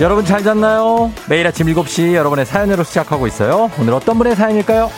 [0.00, 1.12] 여러분 잘 잤나요?
[1.28, 3.70] 매일 아침 7시 여러분의 사연으로 시작하고 있어요.
[3.78, 4.90] 오늘 어떤 분의 사연일까요?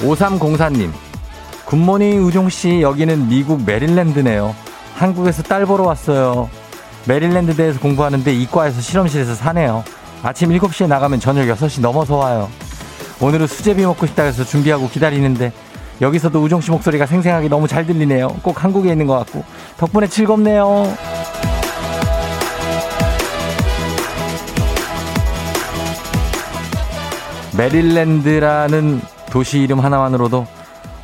[0.00, 0.90] 5304님,
[1.66, 4.56] 굿모닝 우종씨, 여기는 미국 메릴랜드네요.
[4.94, 6.48] 한국에서 딸 보러 왔어요.
[7.06, 9.84] 메릴랜드 대에서 공부하는데 이과에서 실험실에서 사네요.
[10.22, 12.48] 아침 7시에 나가면 저녁 6시 넘어서 와요.
[13.20, 15.52] 오늘은 수제비 먹고 싶다 해서 준비하고 기다리는데
[16.00, 18.28] 여기서도 우종 씨 목소리가 생생하게 너무 잘 들리네요.
[18.42, 19.44] 꼭 한국에 있는 것 같고
[19.78, 20.96] 덕분에 즐겁네요.
[27.56, 30.46] 메릴랜드라는 도시 이름 하나만으로도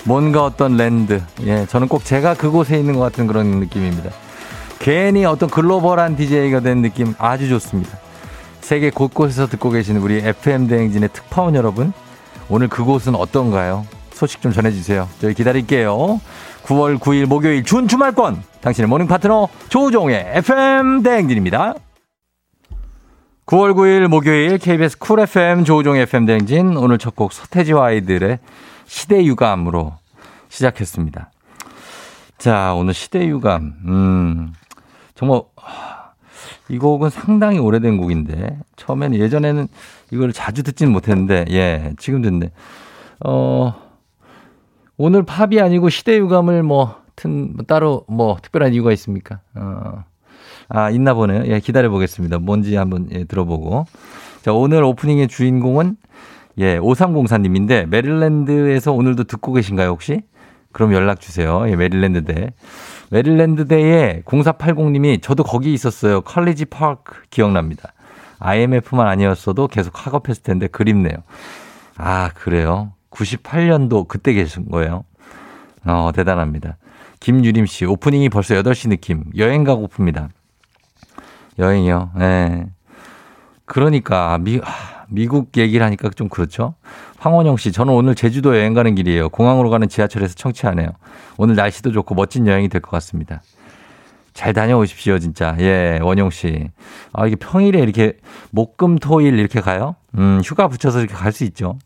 [0.05, 1.20] 뭔가 어떤 랜드.
[1.42, 4.11] 예, 저는 꼭 제가 그곳에 있는 것 같은 그런 느낌입니다.
[4.78, 7.98] 괜히 어떤 글로벌한 DJ가 된 느낌 아주 좋습니다.
[8.69, 11.94] 세계 곳곳에서 듣고 계시는 우리 FM 대행진의 특파원 여러분,
[12.50, 13.86] 오늘 그곳은 어떤가요?
[14.11, 15.08] 소식 좀 전해주세요.
[15.22, 16.20] 저희 기다릴게요.
[16.64, 21.77] 9월 9일 목요일 준 주말권 당신의 모닝 파트너 조우종의 FM 대행진입니다.
[23.46, 28.39] 9월 9일 목요일 KBS Cool FM 조우종 FM 대행진 오늘 첫 곡 서태지와 아이들의
[28.84, 29.94] 시대 유감으로
[30.50, 31.30] 시작했습니다.
[32.36, 33.72] 자, 오늘 시대 유감.
[33.86, 34.52] 음.
[35.14, 35.41] 정말
[36.69, 39.69] 이 곡은 상당히 오래된 곡인데 처음에는 예전에는
[40.12, 42.50] 이걸 자주 듣지는 못했는데 예 지금 듣네.
[43.24, 43.88] 어
[44.98, 49.41] 오늘 팝이 아니고 시대 유감을 뭐, 튼, 뭐 따로 뭐 특별한 이유가 있습니까?
[49.55, 50.05] 어.
[50.68, 51.45] 아, 있나 보네요.
[51.46, 52.40] 예, 기다려 보겠습니다.
[52.40, 53.86] 뭔지 한번 예, 들어보고.
[54.42, 55.96] 자, 오늘 오프닝의 주인공은
[56.58, 60.23] 예, 5304님인데 메릴랜드에서 오늘도 듣고 계신가요, 혹시?
[60.78, 61.68] 그럼 연락 주세요.
[61.68, 62.52] 예, 메릴랜드대.
[63.11, 66.20] 메릴랜드대에 0480님이 저도 거기 있었어요.
[66.20, 67.92] 컬리지 파크 기억납니다.
[68.39, 71.17] IMF만 아니었어도 계속 학업했을 텐데 그립네요.
[71.96, 72.92] 아, 그래요?
[73.11, 75.02] 98년도 그때 계신 거예요.
[75.84, 76.77] 어, 대단합니다.
[77.18, 79.24] 김유림 씨, 오프닝이 벌써 8시 느낌.
[79.36, 80.28] 여행 가고픕니다.
[81.58, 82.12] 여행이요?
[82.14, 82.20] 예.
[82.20, 82.67] 네.
[83.64, 84.61] 그러니까, 미,
[85.08, 86.74] 미국 얘기를 하니까 좀 그렇죠?
[87.19, 89.29] 황원영 씨, 저는 오늘 제주도 여행 가는 길이에요.
[89.30, 90.89] 공항으로 가는 지하철에서 청취하네요.
[91.39, 93.42] 오늘 날씨도 좋고 멋진 여행이 될 것 같습니다.
[94.35, 95.57] 잘 다녀오십시오, 진짜.
[95.58, 96.68] 예, 원영 씨.
[97.13, 98.14] 아, 이게 평일에 이렇게
[98.51, 99.97] 목금 토일 이렇게 가요?
[100.17, 101.79] 음, 휴가 붙여서 이렇게 갈 수 있죠.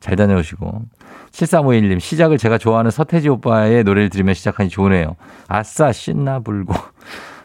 [0.00, 0.82] 잘 다녀오시고.
[1.32, 5.16] 7351님, 시작을 제가 좋아하는 서태지 오빠의 노래를 들으면 시작하니 좋으네요.
[5.46, 6.74] 아싸, 신나 불고.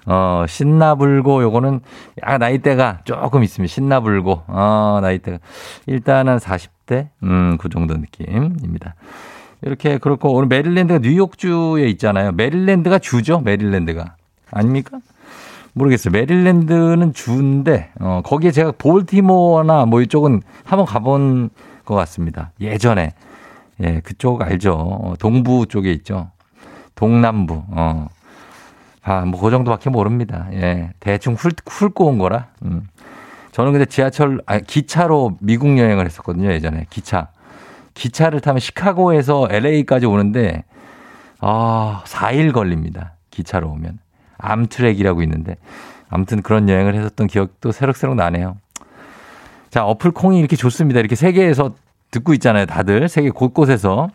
[0.05, 1.79] 어, 신나불고 요거는
[2.25, 3.71] 약 나이대가 조금 있습니다.
[3.71, 4.43] 신나불고.
[4.47, 5.39] 어, 나이대가.
[5.85, 7.09] 일단은 40대?
[7.23, 8.95] 음, 그 정도 느낌입니다.
[9.61, 12.33] 이렇게 그렇고 오늘 메릴랜드가 뉴욕주에 있잖아요.
[12.33, 13.39] 메릴랜드가 주죠?
[13.39, 14.15] 메릴랜드가.
[14.51, 14.99] 아닙니까?
[15.73, 16.11] 모르겠어요.
[16.11, 21.49] 메릴랜드는 주인데 어, 거기에 제가 볼티모어나 뭐 이쪽은 한번 가본
[21.85, 22.51] 것 같습니다.
[22.59, 23.13] 예전에.
[23.81, 24.73] 예, 그쪽 알죠.
[24.73, 26.29] 어, 동부 쪽에 있죠.
[26.95, 27.63] 동남부.
[27.69, 28.07] 어.
[29.03, 30.47] 아, 뭐, 그 정도밖에 모릅니다.
[30.53, 30.91] 예.
[30.99, 32.47] 대충 훑, 훑고 온 거라.
[32.63, 32.87] 음.
[33.51, 36.87] 저는 근데 지하철, 아, 기차로 미국 여행을 했었거든요, 예전에.
[36.89, 37.27] 기차.
[37.93, 40.63] 기차를 타면 시카고에서 LA까지 오는데,
[41.39, 43.13] 아, 4일 걸립니다.
[43.29, 43.99] 기차로 오면.
[44.37, 45.57] Amtrak이라고 있는데.
[46.09, 48.57] 아무튼 그런 여행을 했었던 기억도 새록새록 나네요.
[49.69, 50.99] 자, 어플 콩이 이렇게 좋습니다.
[50.99, 51.73] 이렇게 세계에서
[52.11, 53.09] 듣고 있잖아요, 다들.
[53.09, 54.09] 세계 곳곳에서.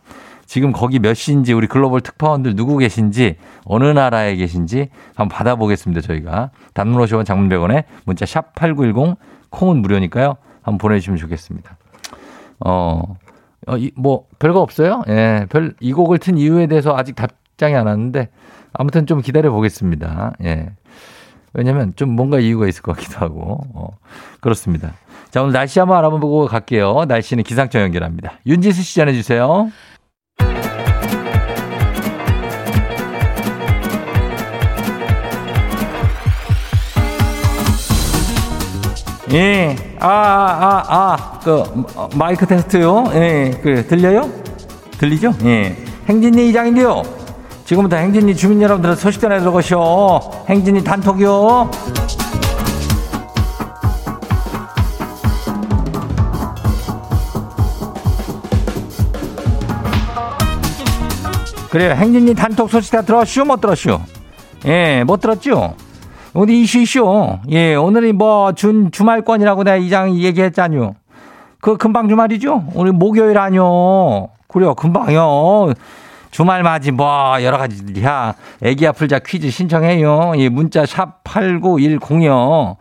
[0.48, 6.00] 지금 거기 몇 시인지 우리 글로벌 특파원들 누구 계신지 어느 나라에 계신지 한번 받아보겠습니다.
[6.00, 9.18] 저희가 단문 50원 장문 100원에 문자 샵 8910
[9.50, 10.36] 콩은 무료니까요.
[10.62, 11.76] 한번 보내주시면 좋겠습니다.
[12.60, 13.02] 어,
[13.66, 15.04] 어 이, 뭐 별거 없어요.
[15.08, 18.30] 예, 별 이 곡을 튼 이유에 대해서 아직 답장이 안 왔는데
[18.72, 20.32] 아무튼 좀 기다려 보겠습니다.
[20.44, 20.70] 예.
[21.52, 23.60] 왜냐면 좀 뭔가 이유가 있을 것 같기도 하고.
[23.74, 23.98] 어,
[24.40, 24.94] 그렇습니다.
[25.30, 27.04] 자, 오늘 날씨 한번 알아보고 갈게요.
[27.06, 28.32] 날씨는 기상청 연결합니다.
[28.46, 29.70] 윤지수 씨 전해주세요.
[39.32, 41.62] 예, 아, 아, 아, 아, 그,
[42.14, 43.04] 마이크 테스트요?
[43.12, 44.30] 예, 그, 들려요?
[44.98, 45.34] 들리죠?
[45.44, 45.76] 예.
[46.08, 47.02] 행진이 이장인데요.
[47.66, 50.20] 지금부터 행진이 주민 여러분들 소식 전해 들어가시오.
[50.48, 51.70] 행진이 단톡이요.
[61.70, 61.92] 그래요.
[61.92, 63.44] 행진이 단톡 소식 다 들었슈?
[63.44, 64.00] 못 들었슈?
[64.64, 65.74] 예, 못 들었죠?
[66.38, 67.38] 어디 이슈 이슈.
[67.50, 70.94] 예, 오늘이 뭐 준 주말권이라고 내가 이장 얘기했잖요.
[71.60, 72.62] 그 금방 주말이죠?
[72.74, 74.28] 오늘 목요일 아니요.
[74.46, 75.72] 그래요, 금방요.
[76.30, 78.34] 주말 맞이 뭐 여러 가지 야.
[78.62, 80.34] 애기 아플자 퀴즈 신청해요.
[80.36, 82.76] 예, 문자 샵 8910이요.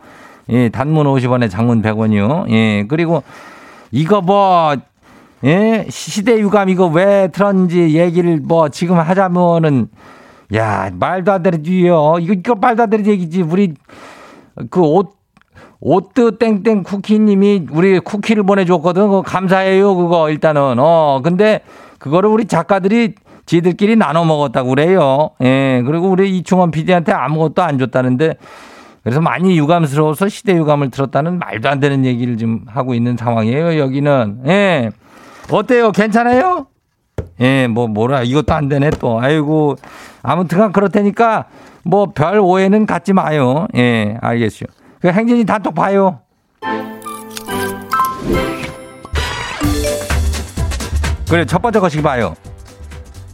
[0.50, 2.48] 예, 단문 50원에 장문 100원이요.
[2.52, 3.24] 예, 그리고
[3.90, 4.76] 이거 뭐,
[5.42, 5.84] 예?
[5.88, 9.88] 시대 유감 이거 왜 틀었는지 얘기를 뭐 지금 하자면은,
[10.54, 12.16] 야, 말도 안 되는 얘기요.
[12.20, 13.42] 이거, 이거 말도 안 되는 얘기지.
[13.42, 13.74] 우리
[14.70, 15.14] 그 옷,
[15.80, 19.02] 오뜨 땡땡 쿠키님이 우리 쿠키를 보내줬거든.
[19.02, 19.94] 그거 감사해요.
[19.94, 20.76] 그거 일단은.
[20.78, 21.60] 어, 근데
[21.98, 23.14] 그거를 우리 작가들이
[23.46, 25.30] 지들끼리 나눠 먹었다고 그래요.
[25.42, 25.82] 예.
[25.86, 28.34] 그리고 우리 이충원 PD한테 아무것도 안 줬다는데
[29.02, 33.78] 그래서 많이 유감스러워서 시대 유감을 들었다는 말도 안 되는 얘기를 좀 하고 있는 상황이에요.
[33.78, 34.40] 여기는.
[34.46, 34.90] 예.
[35.50, 35.92] 어때요?
[35.92, 36.66] 괜찮아요?
[37.40, 39.20] 예, 뭐, 뭐라, 이것도 안 되네, 또.
[39.20, 39.76] 아이고.
[40.22, 41.46] 아무튼 그렇다니까,
[41.84, 43.66] 뭐, 별 오해는 갖지 마요.
[43.76, 44.66] 예, 알겠죠.
[45.00, 46.20] 그 행진이 단톡 봐요.
[51.28, 52.34] 그래, 첫 번째 거시기 봐요.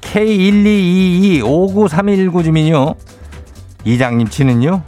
[0.00, 2.94] K1222-59319 주민요.
[3.84, 4.82] 이장님 치는요.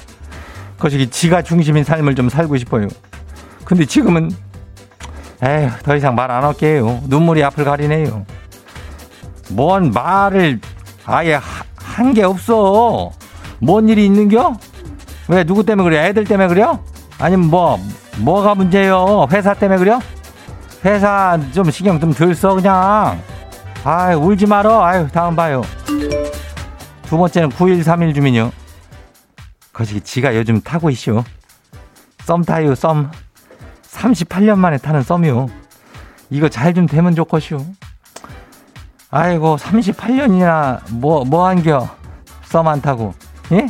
[0.79, 2.89] 거시기 지가 중심인 삶을 좀 살고 싶어요.
[3.65, 4.31] 근데 지금은,
[5.43, 7.01] 에휴, 더 이상 말 안 할게요.
[7.09, 8.25] 눈물이 앞을 가리네요.
[9.51, 10.61] 뭔 말을
[11.05, 11.39] 아예
[11.77, 13.11] 한 게 없어.
[13.59, 14.55] 뭔 일이 있는겨?
[15.29, 16.07] 왜 누구 때문에 그래?
[16.09, 16.81] 애들 때문에 그래요?
[17.19, 17.79] 아니면 뭐
[18.19, 19.27] 뭐가 문제요?
[19.33, 20.01] 회사 때문에 그래요?
[20.85, 23.21] 회사 좀 신경 좀 덜 써 그냥.
[23.85, 24.85] 아이 울지 말어.
[24.85, 25.63] 아유 다음 봐요.
[27.05, 28.51] 두 번째는 9131 주민요.
[29.73, 31.25] 거시기 지가 요즘 타고 있쇼.
[32.25, 33.11] 썸 타요 썸.
[33.91, 35.47] 38년 만에 타는 썸이요.
[36.31, 37.65] 이거 잘 좀 되면 좋겠쇼.
[39.21, 41.89] 아이고 38년이나 뭐 뭐 한겨?
[42.45, 43.15] 썸 안 타고.
[43.53, 43.67] 예?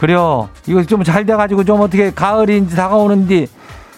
[0.00, 0.48] 그래요.
[0.66, 3.46] 이거 좀 잘 돼가지고 좀 어떻게 가을이 이제 다가오는데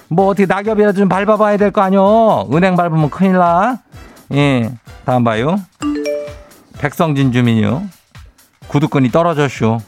[0.09, 4.73] 뭐 어떻게 낙엽이라도 좀 밟아봐야 될 거 아니요 은행 밟으면 큰일 나예
[5.05, 5.56] 다음 봐요.
[6.79, 7.85] 백성진 주민요.
[8.67, 9.79] 구두끈이 떨어졌쇼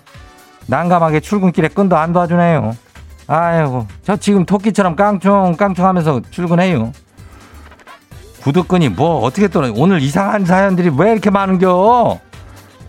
[0.68, 2.76] 난감하게 출근길에 끈도 안 도와주네요.
[3.26, 6.92] 아이고 저 지금 토끼처럼 깡총 깡총하면서 출근해요
[8.50, 9.72] 구두끈이 뭐 어떻게 떨어져?
[9.76, 12.20] 오늘 이상한 사연들이 왜 이렇게 많은겨?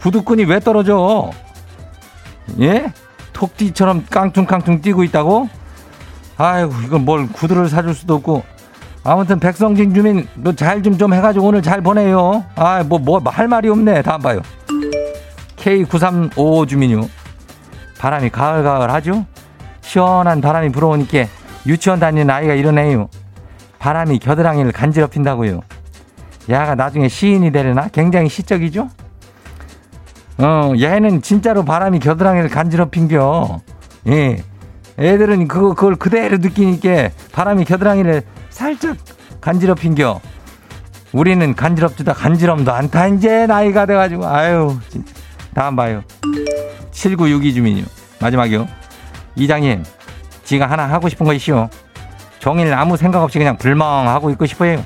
[0.01, 1.31] 구두끈이 왜 떨어져?
[2.61, 2.93] 예?
[3.33, 5.49] 톡띠처럼 깡퉁깡퉁 뛰고 있다고?
[6.37, 8.43] 아이고 이건 뭘 구두를 사줄 수도 없고
[9.03, 12.45] 아무튼 백성진 주민 너 잘 좀좀 해가지고 오늘 잘 보내요.
[12.55, 14.03] 아 뭐 뭐 할 말이 없네.
[14.03, 14.41] 다음 봐요.
[15.55, 17.09] K9355 주민요.
[17.97, 19.25] 바람이 가을가을 하죠?
[19.81, 21.25] 시원한 바람이 불어오니까
[21.65, 23.09] 유치원 다니는 아이가 이러네요.
[23.79, 25.61] 바람이 겨드랑이를 간지럽힌다고요.
[26.49, 27.89] 야가 나중에 시인이 되려나?
[27.89, 28.89] 굉장히 시적이죠?
[30.39, 33.61] 어, 얘는 진짜로 바람이 겨드랑이를 간지럽힌겨.
[34.07, 34.43] 예.
[34.99, 38.97] 애들은 그거, 그걸 그대로 느끼니까 바람이 겨드랑이를 살짝
[39.41, 40.19] 간지럽힌겨.
[41.13, 44.27] 우리는 간지럽지도 간지럼도 않다, 이제 나이가 돼가지고.
[44.27, 45.13] 아유, 진짜.
[45.53, 46.03] 다음 봐요.
[46.91, 47.83] 7962 주민요.
[48.21, 48.67] 마지막이요.
[49.35, 49.83] 이장님,
[50.43, 51.69] 지가 하나 하고 싶은 거 있시오.
[52.47, 54.81] 종일 아무 생각 없이 그냥 불멍하고 있고 싶어요.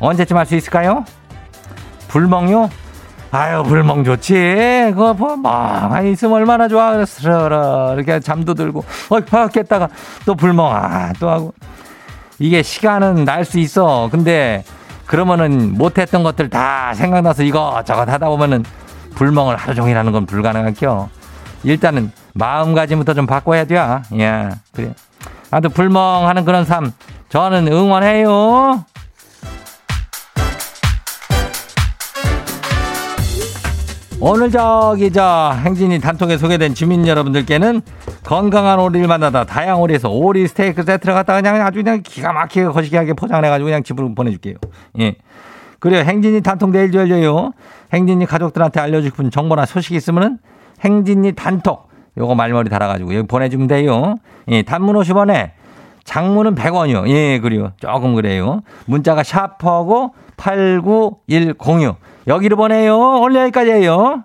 [0.00, 1.04] 언제쯤 할 수 있을까요?
[2.08, 2.68] 불멍요?
[3.30, 4.34] 아유 불멍 좋지.
[4.88, 7.04] 그거 뭐 멍하니 있으면 얼마나 좋아.
[7.04, 9.88] 스르르 이렇게 잠도 들고 어이 아, 깼다가
[10.24, 11.54] 또 불멍 아 또 하고
[12.40, 14.08] 이게 시간은 날 수 있어.
[14.10, 14.64] 근데
[15.06, 18.64] 그러면은 못했던 것들 다 생각나서 이거저것 하다 보면은
[19.14, 21.08] 불멍을 하루 종일 하는 건 불가능할겨.
[21.62, 23.76] 일단은 마음가짐부터 좀 바꿔야 돼.
[23.76, 24.02] 야,
[24.72, 24.92] 그래.
[25.56, 26.92] 아무튼 불멍하는 그런 삶
[27.30, 28.84] 저는 응원해요.
[34.20, 37.80] 오늘 저기 저 행진이 단톡에 소개된 주민 여러분들께는
[38.22, 43.14] 건강한 오리를 만나다 다양 오리에서 오리 스테이크 세트를 갖다가 그냥 아주 그냥 기가 막히게 거시기하게
[43.14, 44.56] 포장을 해가지고 그냥 집으로 보내줄게요.
[45.00, 45.16] 예.
[45.78, 46.04] 그래요.
[46.04, 47.52] 행진이 단톡 내일 열려요.
[47.94, 50.36] 행진이 가족들한테 알려주고 싶은 정보나 소식이 있으면은
[50.84, 54.16] 행진이 단톡 요거 말머리 달아가지고 여기 보내주면 돼요.
[54.48, 55.50] 예, 단문 50원에
[56.04, 57.08] 장문은 100원이요.
[57.08, 57.72] 예, 그래요.
[57.80, 58.62] 조금 그래요.
[58.86, 61.96] 문자가 샤퍼고 89106.
[62.26, 62.96] 여기로 보내요.
[62.96, 64.24] 오늘 여기까지예요.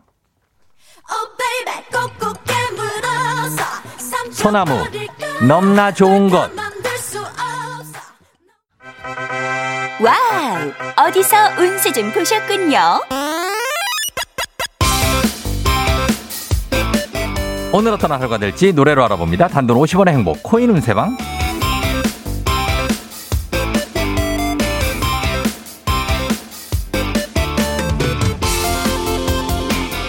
[4.41, 4.73] 소나무
[5.47, 6.49] 넘나 좋은 것
[10.01, 13.01] 와우 어디서 운세 좀 보셨군요
[17.73, 19.47] 오늘 어떤 하루가 될지 노래로 알아봅니다.
[19.47, 21.15] 단돈 50원의 행복 코인 운세방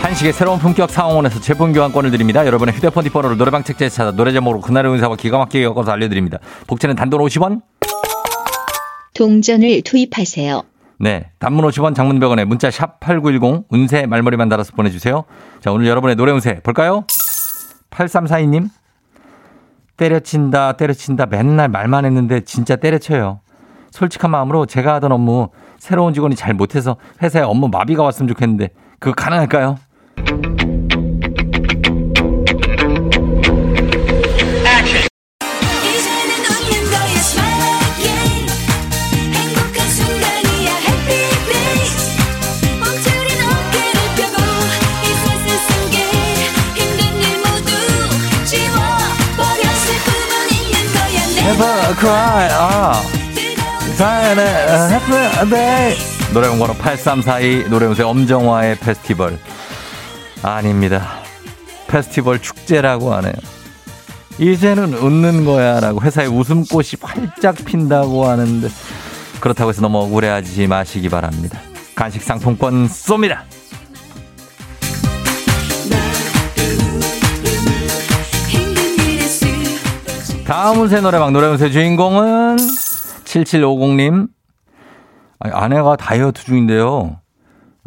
[0.03, 2.45] 한식의 새로운 품격 상황원에서 제품 교환권을 드립니다.
[2.45, 6.39] 여러분의 휴대폰 뒷번호를 노래방 책자에서 찾아 노래 제목으로 그날의 운세와 기가 막히게 엮어서 알려드립니다.
[6.67, 7.63] 복채는 단돈 50원?
[9.15, 10.63] 동전을 투입하세요.
[10.99, 11.31] 네.
[11.39, 15.25] 단문 50원 장문 100원에 문자 샵 8910 운세 말머리만 달아서 보내주세요.
[15.61, 17.05] 자, 오늘 여러분의 노래 운세 볼까요?
[17.93, 18.69] 8342님.
[19.97, 21.27] 때려친다, 때려친다.
[21.27, 23.41] 맨날 말만 했는데 진짜 때려쳐요.
[23.91, 29.15] 솔직한 마음으로 제가 하던 업무 새로운 직원이 잘 못해서 회사에 업무 마비가 왔으면 좋겠는데 그거
[29.15, 29.77] 가능할까요?
[51.53, 52.49] Never cry.
[52.53, 52.93] 아.
[53.99, 54.47] 사연의
[54.91, 56.33] happy day.
[56.33, 59.39] 노래 번호 8342 노래운세 엄정화의 페스티벌.
[60.43, 61.19] 아닙니다.
[61.89, 63.35] 페스티벌 축제라고 하네요.
[64.39, 68.69] 이제는 웃는 거야 라고 회사에 웃음꽃이 활짝 핀다고 하는데
[69.41, 71.61] 그렇다고 해서 너무 억울해하지 마시기 바랍니다.
[71.95, 73.41] 간식 상품권 쏩니다.
[80.53, 82.57] 다음 운세 노래방 노래 운세 주인공은
[83.25, 84.29] 7750님.
[85.39, 87.17] 아니, 아내가 다이어트 중인데요.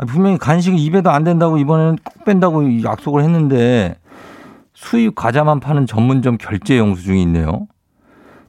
[0.08, 4.00] 분명히 간식이 입에도 안 된다고 이번에는 꼭 뺀다고 약속을 했는데
[4.74, 7.68] 수입 과자만 파는 전문점 결제 영수 중이 있네요.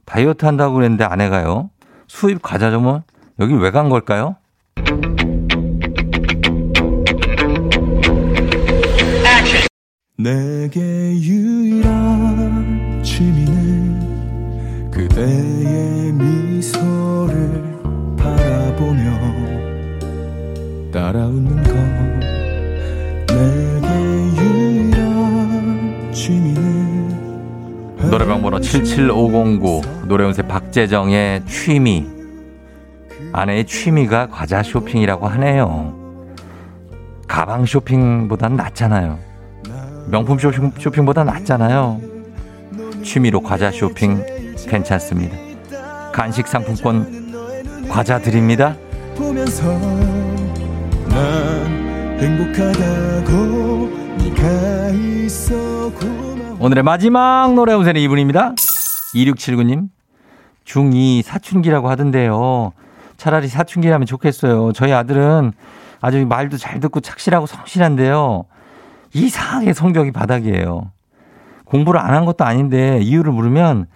[0.05, 1.69] 다이어트 한다고 그랬는데 아내가요.
[2.07, 3.01] 수입 과자점은
[3.39, 4.35] 여기 왜 간 걸까요?
[10.17, 10.81] 내게
[11.21, 13.76] 유일한 취미는
[15.17, 17.63] 그대의 미소를
[18.17, 19.01] 바라보며
[20.91, 21.73] 따라 웃는 것
[23.25, 23.87] 내게
[24.37, 27.17] 유일한 취미는
[28.11, 32.05] 노래방 번호 77509 노래운세 박재정의 취미
[33.33, 35.95] 아내의 취미가 과자 쇼핑이라고 하네요.
[37.27, 39.17] 가방 쇼핑보단 낫잖아요.
[40.11, 41.99] 명품 쇼핑, 쇼핑보다 낫잖아요.
[43.03, 45.37] 취미로 과자 쇼핑 괜찮습니다.
[46.11, 48.75] 간식 상품권 과자 드립니다.
[56.59, 58.53] 오늘의 마지막 노래 운세는 이분입니다.
[59.13, 59.89] 2679님.
[60.65, 62.73] 중2 사춘기라고 하던데요.
[63.15, 64.73] 차라리 사춘기라면 좋겠어요.
[64.73, 65.53] 저희 아들은
[66.01, 68.45] 아주 말도 잘 듣고 착실하고 성실한데요.
[69.13, 70.91] 이상하게 성적이 바닥이에요.
[71.65, 73.87] 공부를 안 한 것도 아닌데 이유를 물으면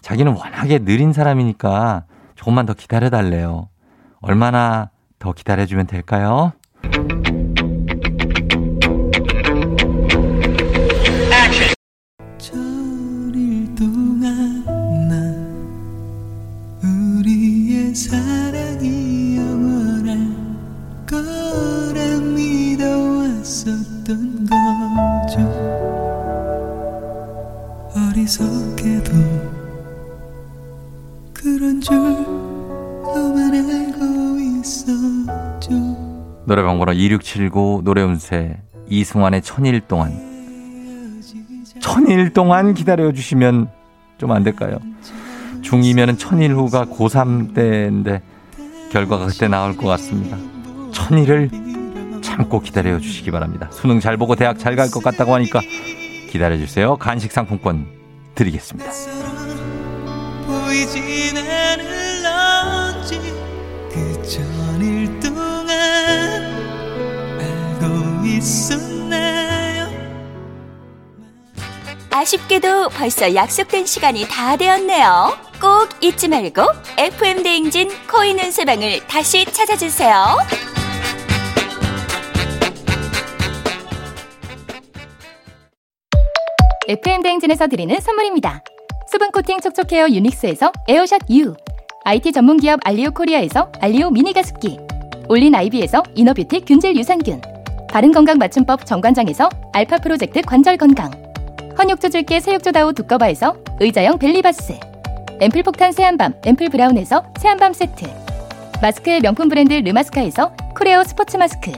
[0.00, 3.68] 자기는 워낙에 느린 사람이니까 조금만 더 기다려달래요.
[4.20, 6.52] 얼마나 더 기다려주면 될까요?
[31.88, 31.98] 줄
[33.02, 35.70] 너만 알고 있었죠
[36.46, 40.12] 노래방 번호 2679 노래운세 이승환의 천일 동안
[41.80, 43.68] 천일 동안 기다려주시면
[44.18, 44.78] 좀 안 될까요?
[45.62, 48.20] 중2면은 천일 후가 고3 때인데
[48.90, 50.36] 결과가 그때 나올 것 같습니다.
[50.92, 51.50] 천일을
[52.22, 53.68] 참고 기다려 주시기 바랍니다.
[53.70, 55.60] 수능 잘 보고 대학 잘 갈 것 같다고 하니까
[56.30, 56.96] 기다려 주세요.
[56.96, 57.86] 간식 상품권
[58.34, 58.90] 드리겠습니다.
[60.68, 63.18] 보이진 않을런지
[63.90, 65.70] 그 전일 동안
[67.40, 69.88] 알고 있었나요
[72.10, 75.38] 아쉽게도 벌써 약속된 시간이 다 되었네요.
[75.58, 76.62] 꼭 잊지 말고
[76.98, 80.36] FM 대행진 코인 은 세방을 다시 찾아주세요.
[86.88, 88.62] FM 대행진에서 드리는 선물입니다.
[89.10, 91.54] 수분 코팅 촉촉 헤어 유닉스에서 에어샷 U,
[92.04, 94.78] IT 전문 기업 알리오 코리아에서 알리오 미니 가습기,
[95.30, 97.40] 올린 아이비에서 inner beauty 균질 유산균,
[97.90, 101.10] 바른 건강 맞춤법 정관장에서 알파 프로젝트 관절 건강,
[101.78, 104.78] 헌 욕조 줄게 새 욕조 다오 두꺼바에서 의자형 벨리바스,
[105.40, 108.04] 앰플 폭탄 샤인밤 앰플 브라운에서 샤인밤 세트,
[108.82, 111.72] 마스크의 명품 브랜드 르마스카에서 코레오 스포츠 마스크,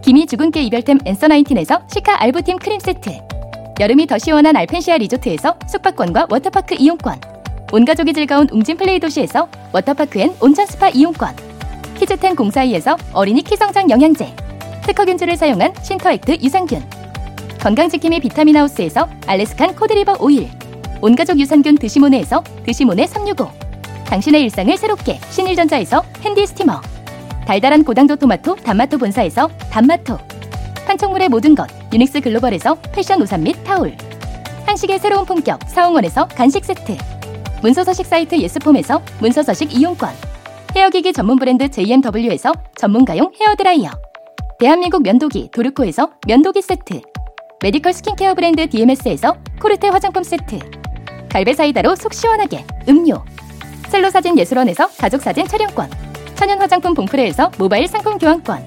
[0.00, 3.31] 기미 주근깨 이별템 Answer Nineteen에서 시카 알부틴 크림 세트,
[3.80, 7.20] 여름이 더 시원한 알펜시아 리조트에서 숙박권과 워터파크 이용권.
[7.72, 11.34] 온 가족이 즐거운 웅진 플레이 도시에서 워터파크 and 온천 스파 이용권.
[11.98, 14.34] 키즈텐 공사이에서 어린이 키성장 영양제.
[14.82, 16.82] 특허균주를 사용한 신터액트 유산균.
[17.60, 20.50] 건강지킴이 비타민하우스에서 알래스칸 cod liver oil.
[21.00, 23.48] 온가족 유산균 드시모네에서 드시모네 365
[24.06, 26.80] 당신의 일상을 새롭게 신일전자에서 handy steamer.
[27.46, 30.18] 달달한 고당도 토마토 단마토 본사에서 단마토.
[30.86, 33.94] 판촉물의 모든 것 유닉스 글로벌에서 패션 우산 및 타올
[34.66, 36.96] 한식의 새로운 품격 사홍원에서 간식 세트
[37.60, 40.08] 문서서식 사이트 예스폼에서 문서서식 이용권
[40.74, 43.90] 헤어기기 전문 브랜드 JMW에서 전문가용 헤어드라이어
[44.58, 47.02] 대한민국 면도기 도르코에서 면도기 세트
[47.62, 50.58] 메디컬 스킨케어 브랜드 DMS에서 코르테 화장품 세트
[51.28, 53.22] 갈배 사이다로 속 시원하게 음료
[53.88, 55.90] 셀로 사진 예술원에서 가족 사진 촬영권
[56.36, 58.66] 천연 화장품 봉프레에서 모바일 상품 교환권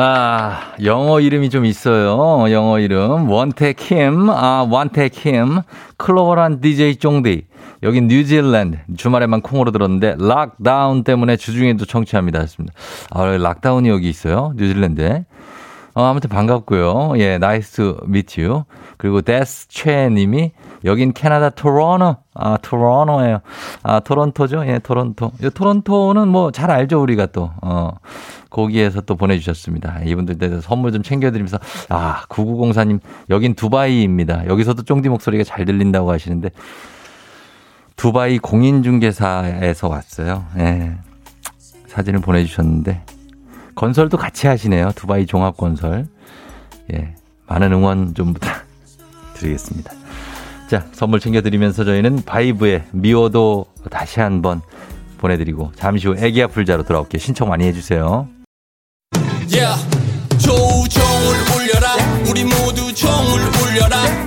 [0.00, 2.48] 아, 영어 이름이 좀 있어요.
[2.52, 3.28] 영어 이름.
[3.28, 5.62] 원택킴, 아, 원택킴.
[5.96, 7.46] 클로버란 DJ 쫑디.
[7.82, 8.78] 여긴 뉴질랜드.
[8.96, 12.38] 주말에만 콩으로 들었는데, lockdown 때문에 주중에도 청취합니다.
[12.38, 12.72] 했습니다.
[13.10, 14.52] 아, lockdown이 여기 있어요.
[14.54, 15.24] 뉴질랜드에.
[15.98, 17.14] 어, 아무튼 반갑고요.
[17.18, 18.62] 예, nice meet
[18.98, 20.52] 그리고 데스 최 님이
[20.84, 22.18] 여긴 캐나다 토론토.
[22.34, 23.40] 아, 토론토예요.
[23.82, 24.64] 아, 토론토죠?
[24.68, 25.32] 예, 토론토.
[25.42, 27.50] 이 토론토는 뭐 잘 알죠, 우리가 또.
[27.62, 27.90] 어.
[28.48, 30.02] 거기에서 또 보내주셨습니다.
[30.04, 34.46] 이분들한테 선물 좀 챙겨드리면서, 아, 9904님, 여긴 두바이입니다.
[34.46, 36.50] 여기서도 쫑디 목소리가 잘 들린다고 하시는데,
[37.96, 40.44] 두바이 공인중개사에서 왔어요.
[40.58, 40.92] 예.
[41.88, 43.02] 사진을 보내주셨는데,
[43.78, 44.90] 건설도 같이 하시네요.
[44.96, 46.08] 두바이 종합건설.
[46.92, 47.14] 예.
[47.46, 49.92] 많은 응원 좀 부탁드리겠습니다.
[50.68, 54.62] 자, 선물 챙겨드리면서 저희는 바이브의 미워도 다시 한번
[55.18, 57.20] 보내드리고, 잠시 후 애기야 풀자로 돌아올게요.
[57.20, 58.26] 신청 많이 해주세요.
[59.48, 59.80] Yeah.
[60.38, 61.94] 조우종을 울려라
[62.28, 64.26] 우리 모두 종을 울려라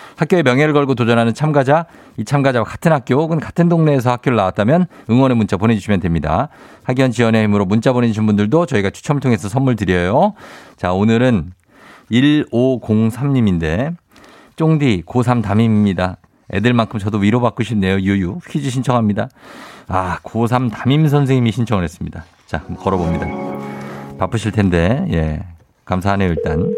[0.21, 5.35] 학교의 명예를 걸고 도전하는 참가자, 이 참가자와 같은 학교 혹은 같은 동네에서 학교를 나왔다면 응원의
[5.35, 6.49] 문자 보내주시면 됩니다.
[6.83, 10.33] 학연 지원의 힘으로 문자 보내주신 분들도 저희가 추첨을 통해서 선물 드려요.
[10.77, 11.53] 자, 오늘은
[12.11, 13.95] 1503님인데,
[14.57, 16.17] 쫑디 고3 담임입니다.
[16.53, 17.99] 애들만큼 저도 위로받고 싶네요.
[17.99, 18.41] 유유.
[18.47, 19.29] 퀴즈 신청합니다.
[19.87, 22.25] 아, 고3 담임 선생님이 신청을 했습니다.
[22.45, 23.25] 자, 걸어봅니다.
[24.19, 25.39] 바쁘실 텐데, 예.
[25.85, 26.75] 감사하네요, 일단.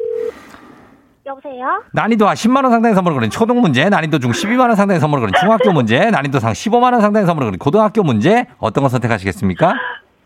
[1.34, 1.84] 여보세요?
[1.92, 5.22] 난이도 한 10만 원 상당의 선물을 거는 초등 문제, 난이도 중 12만 원 상당의 선물을
[5.22, 9.74] 거는 중학교 문제, 난이도 상 15만 원 상당의 선물을 거는 고등학교 문제 어떤 거 선택하시겠습니까?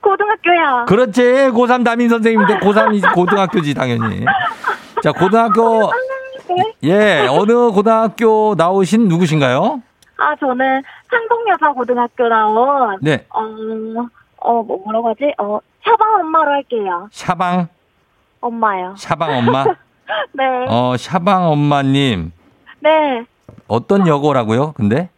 [0.01, 0.85] 고등학교요.
[0.87, 1.21] 그렇지.
[1.21, 4.25] 고3 담임 선생님인데 고3이 고등학교지 당연히.
[5.03, 5.91] 자, 고등학교
[6.83, 9.81] 예, 어느 고등학교 나오신 누구신가요?
[10.17, 13.25] 아, 저는 상동여자고등학교 나온, 네.
[13.29, 13.41] 어,
[14.37, 15.33] 어, 뭐, 뭐라고 하지?
[15.37, 17.07] 어, 샤방 엄마로 할게요.
[17.11, 17.67] 샤방
[18.41, 18.95] 엄마요.
[18.97, 19.65] 샤방 엄마.
[20.33, 20.43] 네.
[20.67, 22.31] 어, 샤방 엄마님.
[22.79, 23.23] 네.
[23.67, 24.73] 어떤 여고라고요?
[24.73, 25.09] 근데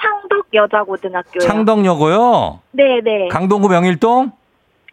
[0.00, 1.40] 창덕 여자고등학교요.
[1.40, 2.60] 창덕여고요.
[2.72, 3.28] 네네.
[3.28, 4.30] 강동구 명일동?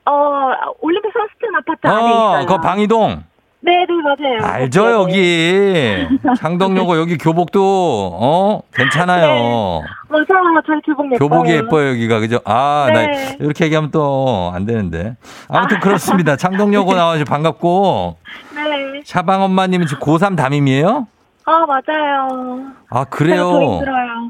[0.05, 2.45] 어, 올림픽 선스텐 아파트 안에 어, 있어요.
[2.47, 3.23] 그 방이동.
[3.65, 4.43] 네 네, 맞아요.
[4.53, 4.93] 알죠, 네네.
[4.93, 6.07] 여기.
[6.37, 9.81] 창덕여고 여기 교복도, 어, 괜찮아요.
[10.09, 10.61] 맞아요.
[10.67, 11.17] 저희 교복 예뻐요.
[11.29, 12.19] 교복이 예뻐요, 여기가.
[12.19, 12.39] 그죠?
[12.45, 12.93] 아, 네.
[13.07, 15.15] 나 이렇게 얘기하면 또 안 되는데.
[15.47, 16.35] 아무튼 그렇습니다.
[16.35, 18.17] 창덕여고 나와서 반갑고.
[18.55, 19.01] 네.
[19.05, 21.07] 샤방 엄마님은 지금 고3 담임이에요?
[21.45, 22.63] 아, 맞아요.
[22.89, 23.81] 아, 그래요?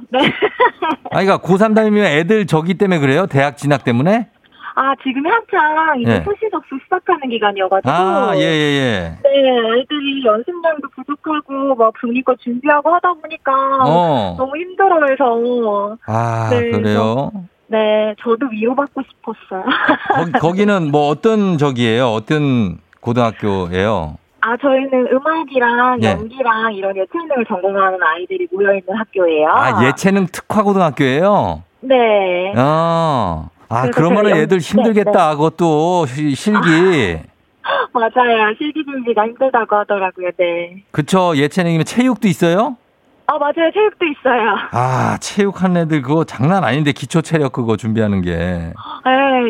[0.10, 0.20] 네.
[1.12, 3.26] 아, 그러니까 고3 담임이면 애들 저기 때문에 그래요?
[3.26, 4.28] 대학 진학 때문에?
[4.76, 6.24] 아, 지금 한창 이제 네.
[6.24, 7.92] 소시 접수 시작하는 기간이어가지고.
[7.92, 9.18] 아, 예, 예, 예.
[9.24, 13.52] 네, 애들이 연습량도 부족하고, 막, 보니까 준비하고 하다 보니까,
[13.86, 14.36] 어.
[14.38, 17.32] 너무 힘들어 해서, 아, 네, 그래요?
[17.68, 19.64] 네, 저도 위로받고 싶었어요.
[20.16, 22.08] 거기, 거기 는 뭐 어떤 적이에요?
[22.08, 24.18] 어떤 고등학교예요?
[24.42, 26.10] 아, 저희는 음악이랑 예.
[26.12, 29.48] 연기랑 이런 예체능을 전공하는 아이들이 모여있는 학교예요.
[29.50, 31.64] 아, 예체능 특화 고등학교예요?
[31.82, 32.54] 네.
[32.56, 35.30] 아, 아 그러면은 애들 힘들겠다.
[35.30, 37.18] 네, 그것도 시- 실기.
[37.94, 38.54] 맞아요.
[38.58, 40.30] 실기 준비가 힘들다고 하더라고요.
[40.38, 40.84] 네.
[40.92, 41.34] 그쵸.
[41.36, 42.78] 예체능이면 체육도 있어요?
[43.26, 43.72] 아, 맞아요.
[43.74, 44.56] 체육도 있어요.
[44.72, 48.36] 아, 체육하는 애들 그거 장난 아닌데 기초 체력 그거 준비하는 게.
[48.36, 48.74] 네,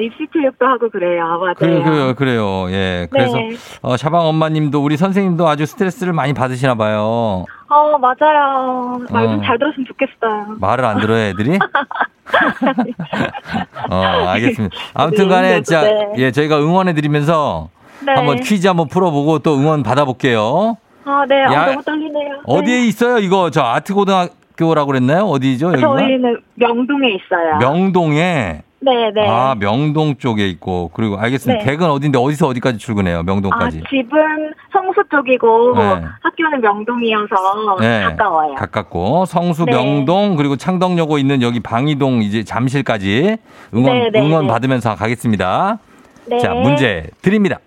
[0.05, 1.23] 입시 체육도 하고 그래요.
[1.39, 1.53] 맞아요.
[1.57, 2.69] 그, 그, 그래요.
[2.69, 3.07] 예.
[3.09, 3.49] 그래서, 네.
[3.81, 7.45] 어, 샤방 엄마님도 우리 선생님도 아주 스트레스를 많이 받으시나 봐요.
[7.69, 8.99] 어, 맞아요.
[9.09, 9.41] 말좀 어.
[9.43, 10.57] 잘 들었으면 좋겠어요.
[10.59, 11.57] 말을 안 들어요, 애들이?
[13.89, 13.95] 어,
[14.27, 14.75] 알겠습니다.
[14.93, 16.13] 아무튼 네, 간에, 네, 자, 네.
[16.17, 17.69] 예, 저희가 응원해드리면서
[18.05, 18.13] 네.
[18.13, 20.77] 한번 퀴즈 한번 풀어보고 또 응원 받아볼게요.
[21.05, 21.43] 아, 네.
[21.43, 22.41] 아, 야, 너무 떨리네요.
[22.45, 22.87] 어디에 네.
[22.87, 23.17] 있어요?
[23.19, 25.25] 이거 저 아트 고등학교라고 그랬나요?
[25.25, 25.73] 어디죠?
[25.73, 25.87] 여기가?
[25.97, 27.57] 저희는 명동에 있어요.
[27.59, 28.61] 명동에.
[28.85, 29.25] 네, 네.
[29.29, 30.91] 아, 명동 쪽에 있고.
[30.93, 31.63] 그리고 알겠습니다.
[31.63, 31.71] 네.
[31.71, 33.19] 댁은 어딘데 어디서 어디까지 출근해요?
[33.19, 33.83] 아, 명동까지.
[33.89, 35.81] 집은 성수 쪽이고 네.
[36.21, 38.55] 학교는 명동이어서 네, 가까워요.
[38.55, 39.71] 가깝고 성수 네.
[39.71, 43.37] 명동 그리고 창덕여고 있는 여기 방이동 이제 잠실까지
[43.73, 44.51] 응원 네, 네, 응원 네.
[44.51, 45.79] 받으면서 가겠습니다.
[46.25, 46.39] 네.
[46.39, 47.59] 자, 문제 드립니다.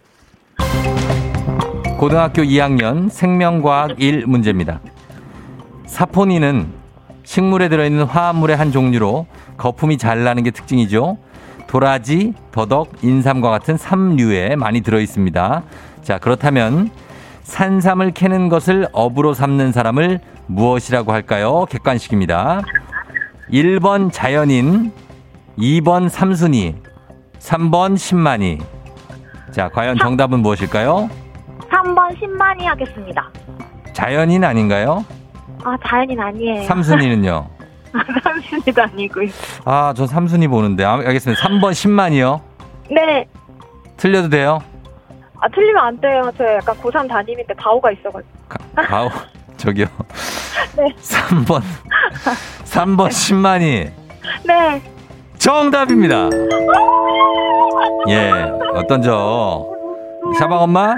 [1.99, 4.81] 고등학교 2학년 생명과학 1 문제입니다.
[5.87, 6.67] 사포닌은
[7.25, 11.17] 식물에 들어있는 화합물의 한 종류로 거품이 잘 나는 게 특징이죠.
[11.67, 15.63] 도라지, 더덕, 인삼과 같은 삼류에 많이 들어있습니다.
[16.03, 16.91] 자, 그렇다면
[17.45, 21.65] 산삼을 캐는 것을 업으로 삼는 사람을 무엇이라고 할까요?
[21.71, 22.61] 객관식입니다.
[23.51, 24.93] 1번 자연인,
[25.59, 26.75] 2번 삼순이,
[27.39, 28.59] 3번 신만이.
[29.51, 31.09] 자, 과연 정답은 무엇일까요?
[31.61, 33.31] 3번 10만이 하겠습니다.
[33.92, 35.05] 자연인 아닌가요?
[35.64, 36.62] 아, 자연인 아니에요.
[36.64, 37.49] 삼순이는요?
[38.23, 39.29] 삼순이도 아니고요.
[39.64, 40.85] 아, 전 삼순이 보는데.
[40.85, 41.42] 아, 알겠습니다.
[41.42, 42.40] 3번 10만이요.
[42.90, 43.27] 네.
[43.97, 44.59] 틀려도 돼요?
[45.40, 46.31] 아, 틀리면 안 돼요.
[46.37, 48.33] 저 약간 고3 담임인데 가오가 있어가지고.
[48.49, 49.09] 가, 가오,
[49.57, 49.87] 저기요.
[50.77, 50.95] 네.
[51.01, 51.62] 3번,
[52.64, 53.90] 3번 10만이
[54.45, 54.83] 네.
[55.38, 56.29] 정답입니다.
[58.09, 58.31] 예,
[58.75, 59.66] 어떤 저,
[60.38, 60.97] 샤방 엄마?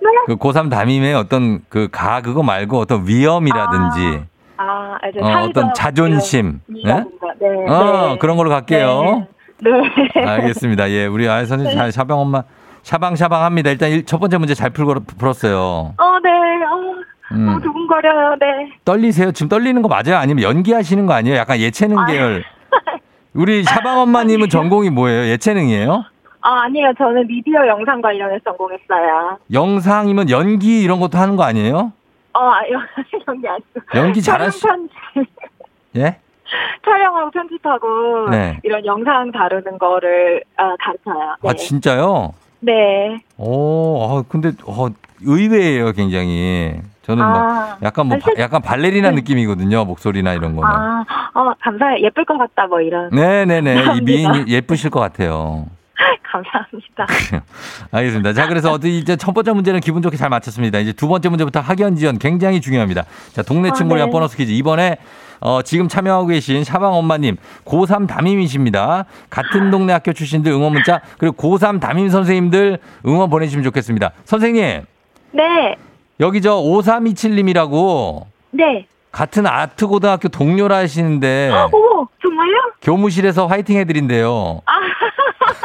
[0.00, 0.08] 네.
[0.26, 4.24] 그 고3 담임의 어떤 그 가 그거 말고 어떤 위험이라든지,
[4.56, 6.60] 아, 이제 어, 사회적 어떤 자존심?
[6.74, 7.26] 이라든가.
[7.40, 7.46] 네.
[7.72, 8.18] 어, 네.
[8.18, 9.26] 그런 걸로 갈게요.
[9.60, 9.70] 네.
[10.14, 10.24] 네.
[10.26, 10.90] 알겠습니다.
[10.90, 12.42] 예, 우리 아 선생님 잘 샤방 엄마
[12.82, 13.70] 샤방샤방 합니다.
[13.70, 15.58] 일단 일- 첫 번째 문제 잘 풀고 풀었어요.
[15.98, 16.30] 어, 네.
[16.30, 16.94] 어,
[17.32, 17.46] 음.
[17.46, 18.36] 너무 두근거려요.
[18.40, 18.46] 네.
[18.84, 19.32] 떨리세요?
[19.32, 20.16] 지금 떨리는 거 맞아요?
[20.16, 21.36] 아니면 연기하시는 거 아니에요?
[21.36, 22.06] 약간 예체능 아.
[22.06, 22.44] 계열.
[23.34, 25.30] 우리 샤방 엄마님은 전공이 뭐예요?
[25.32, 26.04] 예체능이에요?
[26.40, 26.92] 아, 아니에요.
[26.96, 29.38] 저는 미디어 영상 관련해서 전공했어요.
[29.52, 31.92] 영상이면 연기 이런 것도 하는 거 아니에요?
[32.34, 32.80] 어, 아, 영-
[33.28, 33.66] 연기 아니고.
[33.96, 35.30] 연기 잘하시, 촬영 편집.
[35.96, 36.18] 예?
[36.84, 38.58] 촬영하고 편집하고 네.
[38.62, 41.34] 이런 영상 다루는 거를 아, 가르쳐요.
[41.42, 41.48] 네.
[41.50, 42.32] 아, 진짜요?
[42.60, 43.18] 네.
[43.36, 44.86] 오, 아, 근데, 어,
[45.22, 46.74] 의외예요, 굉장히.
[47.02, 49.16] 저는 막 아, 약간 뭐, 아, 실- 바- 약간 발레리나 네.
[49.16, 50.68] 느낌이거든요, 목소리나 이런 거는.
[50.70, 52.04] 아, 어, 감사해요.
[52.04, 53.10] 예쁠 것 같다, 뭐 이런.
[53.10, 53.72] 네네네.
[53.72, 54.04] 이 감사합니다.
[54.32, 55.66] 미인이 예쁘실 것 같아요.
[56.30, 57.06] 감사합니다.
[57.90, 58.32] 알겠습니다.
[58.32, 60.78] 자, 그래서 어디 이제 첫 번째 문제는 기분 좋게 잘 맞췄습니다.
[60.78, 63.04] 이제 두 번째 문제부터 학연 지연 굉장히 중요합니다.
[63.32, 64.12] 자, 동네 아, 친구를 위한 네.
[64.12, 64.52] 보너스 퀴즈.
[64.52, 64.98] 이번에
[65.40, 69.04] 어, 지금 참여하고 계신 샤방 엄마님, 고3 담임이십니다.
[69.30, 74.10] 같은 동네 학교 출신들 응원 문자, 그리고 고3 담임 선생님들 응원 보내주시면 좋겠습니다.
[74.24, 74.82] 선생님,
[75.32, 75.76] 네.
[76.20, 78.86] 여기 저 5327님이라고 네.
[79.12, 82.72] 같은 아트 고등학교 동료라 하시는데 오, 정말요?
[82.82, 84.62] 교무실에서 화이팅 해드린대요.
[84.66, 84.72] 아,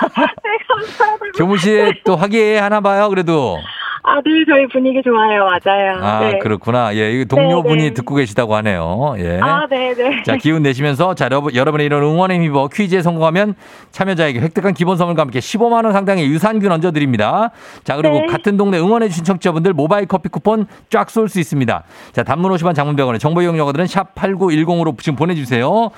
[0.01, 1.37] 네, 감사합니다.
[1.37, 3.57] 교무실에 또 화기애애하나 봐요, 그래도.
[4.05, 5.45] 아, 네, 저희 분위기 좋아요.
[5.45, 5.97] 맞아요.
[6.01, 6.37] 아, 네.
[6.39, 6.93] 그렇구나.
[6.93, 7.93] 예, 이거 동료분이 네, 네.
[7.93, 9.15] 듣고 계시다고 하네요.
[9.17, 9.39] 예.
[9.41, 10.21] 아, 네, 네.
[10.23, 13.55] 자, 기운 내시면서 자, 여러분, 여러분의 이런 응원에 힘입어 퀴즈에 성공하면
[13.91, 17.51] 참여자에게 획득한 기본 선물과 함께 15만 원 상당의 유산균 얹어 드립니다.
[17.85, 18.25] 자, 그리고 네.
[18.25, 21.83] 같은 동네 응원해 주신 청취자분들 모바일 커피 쿠폰 쫙 쏠 수 있습니다.
[22.11, 25.91] 자, 단문 50원 장문병원의 정보 이용료들은 샵 8910으로 지금 보내 주세요.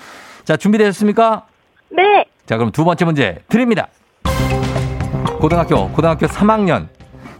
[0.43, 1.45] 자, 준비되셨습니까?
[1.89, 2.25] 네.
[2.45, 3.87] 자, 그럼 두 번째 문제 드립니다.
[5.39, 6.87] 고등학교, 고등학교 3학년.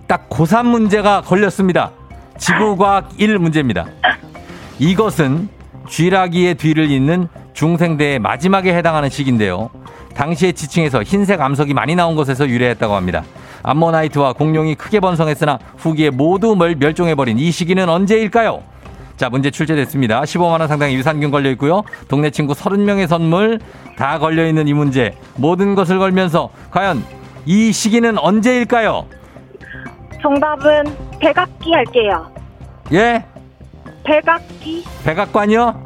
[0.08, 1.92] 딱 고3 문제가 걸렸습니다.
[2.38, 3.86] 지구과학 1 문제입니다.
[4.80, 5.50] 이것은
[5.88, 9.70] 쥐라기의 뒤를 잇는 중생대의 마지막에 해당하는 시기인데요.
[10.16, 13.24] 당시의 지층에서 흰색 암석이 많이 나온 것에서 유래했다고 합니다.
[13.64, 18.64] 암모나이트와 공룡이 크게 번성했으나 후기에 모두 멸, 멸종해버린 이 시기는 언제일까요?
[19.18, 20.22] 자, 문제 출제됐습니다.
[20.22, 21.84] 15만원 상당의 유산균 걸려 있고요.
[22.08, 23.60] 동네 친구 30명의 선물
[23.98, 25.16] 다 걸려 있는 이 문제.
[25.36, 27.04] 모든 것을 걸면서 과연
[27.46, 29.06] 이 시기는 언제일까요?
[30.22, 30.84] 정답은
[31.20, 32.30] 백악기 할게요.
[32.92, 33.24] 예?
[34.04, 35.84] 백악기, 백악관이요?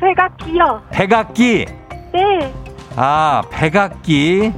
[0.00, 0.82] 백악기요.
[0.90, 1.66] 백악기.
[2.12, 2.54] 네.
[2.96, 4.52] 아, 백악기.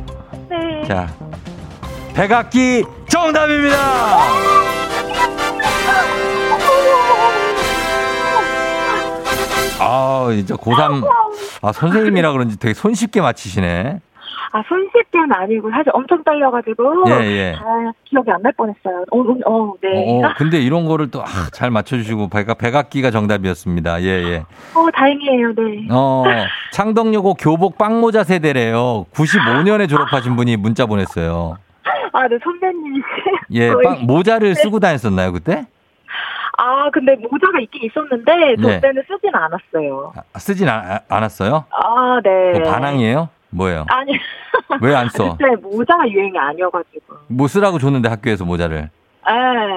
[0.49, 0.85] 네.
[0.87, 1.09] 자,
[2.15, 4.62] 백악기 정답입니다.
[9.83, 11.07] 아, 진짜 고3,
[11.63, 14.01] 아, 선생님이라 그런지 되게 손쉽게 맞히시네.
[14.55, 17.05] 아, 손쉽게는 아니고, 사실 엄청 떨려가지고.
[17.09, 17.55] 예, 예.
[17.57, 19.05] 잘 기억이 안 날 뻔했어요.
[19.11, 19.89] 어, 어, 어, 네.
[20.25, 24.03] 어, 근데 이런 거를 또, 아, 잘 맞춰주시고, 백악, 백악기가 정답이었습니다.
[24.03, 24.37] 예, 예.
[24.75, 25.87] 어, 다행이에요, 네.
[25.91, 26.25] 어,
[26.73, 29.07] 창덕여고 교복 빵모자 세대래요.
[29.15, 31.57] 95년에 졸업하신 분이 문자 보냈어요.
[32.13, 33.03] 아, 네, 선배님.
[33.53, 35.65] 예, 빵, 모자를 쓰고 다녔었나요, 그때?
[36.59, 38.81] 아, 근데 모자가 있긴 있었는데, 저 네.
[38.81, 40.13] 때는 쓰진 않았어요.
[40.33, 41.65] 아, 쓰진 않, 않았어요?
[41.71, 42.59] 아, 네.
[42.61, 43.29] 뭐 반항이에요?
[43.51, 43.87] 뭐예요?
[43.89, 44.13] 아니.
[44.81, 45.37] 왜 안 써?
[45.37, 47.17] 그때 모자가 유행이 아니어가지고.
[47.29, 48.91] 뭐 쓰라고 줬는데 학교에서 모자를.
[49.25, 49.33] 네,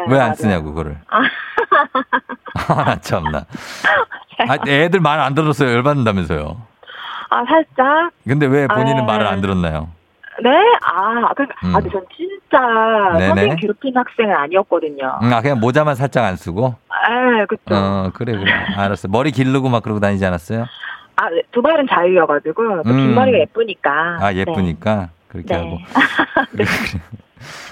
[0.08, 0.30] 왜 맞아요.
[0.30, 0.98] 안 쓰냐고, 그거를.
[1.10, 1.20] 아.
[2.74, 3.46] 아, 나 참나.
[4.48, 5.72] 아, 애들 말 안 들었어요.
[5.72, 6.58] 열받는다면서요.
[7.30, 8.12] 아, 살짝.
[8.28, 9.06] 근데 왜 본인은 아.
[9.06, 9.90] 말을 안 들었나요?
[10.44, 10.50] 네?
[10.82, 11.76] 아, 그, 음.
[11.76, 12.60] 아, 근데 전 진짜
[13.14, 13.28] 네네.
[13.28, 15.20] 선생님 괴롭히는 학생은 아니었거든요.
[15.22, 16.76] 음, 아, 그냥 모자만 살짝 안 쓰고?
[17.08, 17.62] 네, 그쵸.
[17.72, 18.52] 어, 그래, 그래.
[18.76, 19.08] 알았어.
[19.08, 20.66] 머리 기르고 막 그러고 다니지 않았어요?
[21.16, 22.98] 아, 네, 두 발은 자유여가지고, 또 음.
[22.98, 24.18] 긴 머리가 예쁘니까.
[24.20, 25.10] 아, 예쁘니까.
[25.30, 25.60] 그렇게 네.
[25.60, 25.80] 하고.
[26.52, 27.02] 그래, 그래.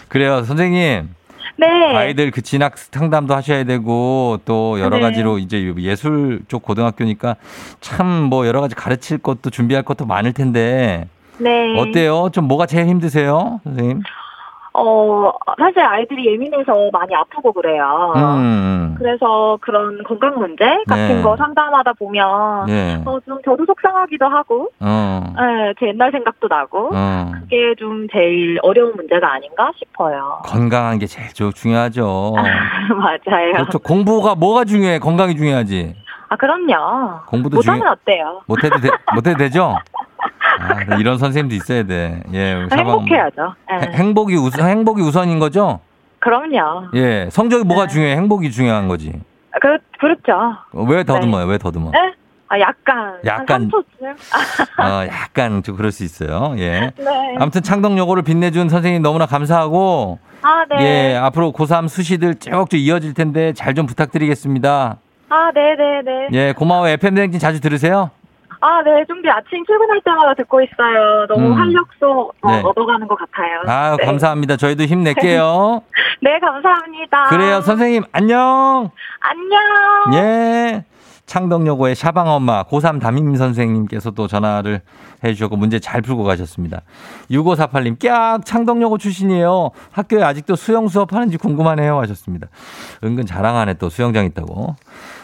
[0.07, 1.09] 그래요, 선생님.
[1.55, 1.95] 네.
[1.95, 5.01] 아이들 그 진학 상담도 하셔야 되고 또 여러 네.
[5.03, 7.35] 가지로 이제 예술 쪽 고등학교니까
[7.79, 11.07] 참 뭐 여러 가지 가르칠 것도 준비할 것도 많을 텐데
[11.39, 11.79] 네.
[11.79, 12.29] 어때요?
[12.31, 14.01] 좀 뭐가 제일 힘드세요, 선생님?
[14.75, 18.11] 어, 사실 아이들이 예민해서 많이 아프고 그래요.
[18.15, 21.21] 음, 그래서 그런 건강 문제 같은 네.
[21.21, 26.89] 거 상담하다 보면, 예, 어, 좀 저도 속상하기도 하고, 어, 네, 제 옛날 생각도 나고,
[26.91, 27.31] 어.
[27.41, 30.39] 그게 좀 제일 어려운 문제가 아닌가 싶어요.
[30.43, 32.33] 건강한 게 제일 조- 중요하죠.
[32.97, 33.51] 맞아요.
[33.53, 33.77] 그렇죠.
[33.77, 34.97] 공부가 뭐가 중요해?
[34.97, 35.97] 건강이 중요하지.
[36.29, 37.19] 아, 그럼요.
[37.27, 38.41] 공부도 못하면 중요- 어때요?
[38.47, 39.75] 못해도 돼, 못해도 되죠?
[40.91, 42.21] 아, 이런 선생님도 있어야 돼.
[42.33, 43.53] 예, 사방- 행복해야죠.
[43.69, 43.87] 네.
[43.87, 45.79] 행- 행복이 우선, 행복이 우선인 거죠?
[46.19, 46.87] 그럼요.
[46.95, 47.93] 예, 성적이 뭐가 네.
[47.93, 48.15] 중요해?
[48.15, 49.11] 행복이 중요한 거지.
[49.51, 50.55] 아, 그, 그렇죠.
[50.89, 51.45] 왜 더듬어요?
[51.45, 51.91] 왜 더듬어?
[51.91, 51.99] 네?
[52.49, 53.19] 아, 약간.
[53.25, 53.61] 약간.
[53.63, 54.81] 한 3초쯤?
[54.83, 56.53] 어, 약간 좀 그럴 수 있어요.
[56.57, 56.91] 예.
[56.97, 57.35] 네.
[57.39, 61.11] 아무튼 창덕 여고를 빛내준 선생님 너무나 감사하고, 아, 네.
[61.13, 64.97] 예, 앞으로 고3 수시들 쭉쭉 이어질 텐데 잘 좀 부탁드리겠습니다.
[65.29, 66.27] 아, 네네네.
[66.33, 66.87] 예, 고마워.
[66.89, 68.11] FM대행진 자주 들으세요.
[68.63, 69.03] 아, 네.
[69.05, 71.27] 좀비 아침 출근할 때마다 듣고 있어요.
[71.27, 71.53] 너무 음.
[71.53, 72.61] 활력소 어, 네.
[72.63, 73.61] 얻어가는 것 같아요.
[73.67, 74.05] 아 네.
[74.05, 74.55] 감사합니다.
[74.55, 75.81] 저희도 힘낼게요.
[76.21, 77.25] 네, 감사합니다.
[77.25, 78.89] 그래요, 선생님, 안녕!
[79.19, 80.13] 안녕.
[80.13, 80.85] 예.
[81.25, 84.81] 창덕여고의 샤방 엄마 고3 담임 선생님께서도 전화를
[85.23, 86.81] 해주셨고 문제 잘 풀고 가셨습니다.
[87.31, 89.71] 6548님 깍 창덕여고 출신이에요.
[89.91, 92.47] 학교에 아직도 수영 수업하는지 궁금하네요 하셨습니다.
[93.03, 94.75] 은근 자랑하네 또 수영장 있다고.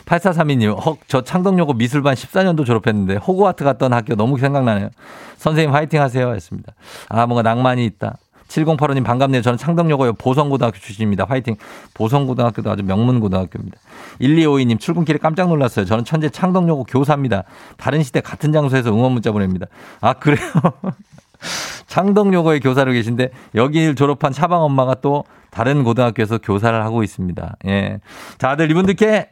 [0.09, 4.89] 8432님 헉 저 창덕여고 미술반 14년도 졸업했는데 호그와트 갔던 학교 너무 생각나네요.
[5.37, 6.73] 선생님 화이팅 하세요 했습니다.
[7.09, 8.17] 아 뭔가 낭만이 있다.
[8.47, 9.43] 7085님 반갑네요.
[9.43, 10.13] 저는 창덕여고요.
[10.13, 11.25] 보성고등학교 출신입니다.
[11.29, 11.55] 화이팅.
[11.93, 13.77] 보성고등학교도 아주 명문고등학교입니다.
[14.19, 15.85] 1252님 출근길에 깜짝 놀랐어요.
[15.85, 17.43] 저는 천재 창덕여고 교사입니다.
[17.77, 19.67] 다른 시대 같은 장소에서 응원 문자 보냅니다.
[20.01, 20.39] 아 그래요?
[21.87, 27.55] 창덕여고의 교사로 계신데 여기 졸업한 차방 엄마가 또 다른 고등학교에서 교사를 하고 있습니다.
[27.67, 27.99] 예.
[28.37, 29.29] 자, 아들 이분들께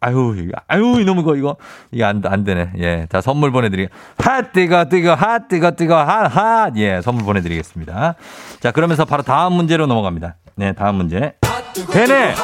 [0.00, 0.34] 아유,
[0.68, 1.56] 아유, 이놈의 거, 이거.
[1.90, 2.70] 이게 안, 안 되네.
[2.78, 3.06] 예.
[3.10, 3.88] 자, 선물 보내드리게.
[4.18, 6.76] 핫, 뜨거, 뜨거, 핫, 뜨거, 뜨거, 핫, 핫.
[6.76, 8.14] 예, 선물 보내드리겠습니다.
[8.60, 10.36] 자, 그러면서 바로 다음 문제로 넘어갑니다.
[10.56, 11.34] 네, 다음 문제.
[11.92, 12.34] 되네!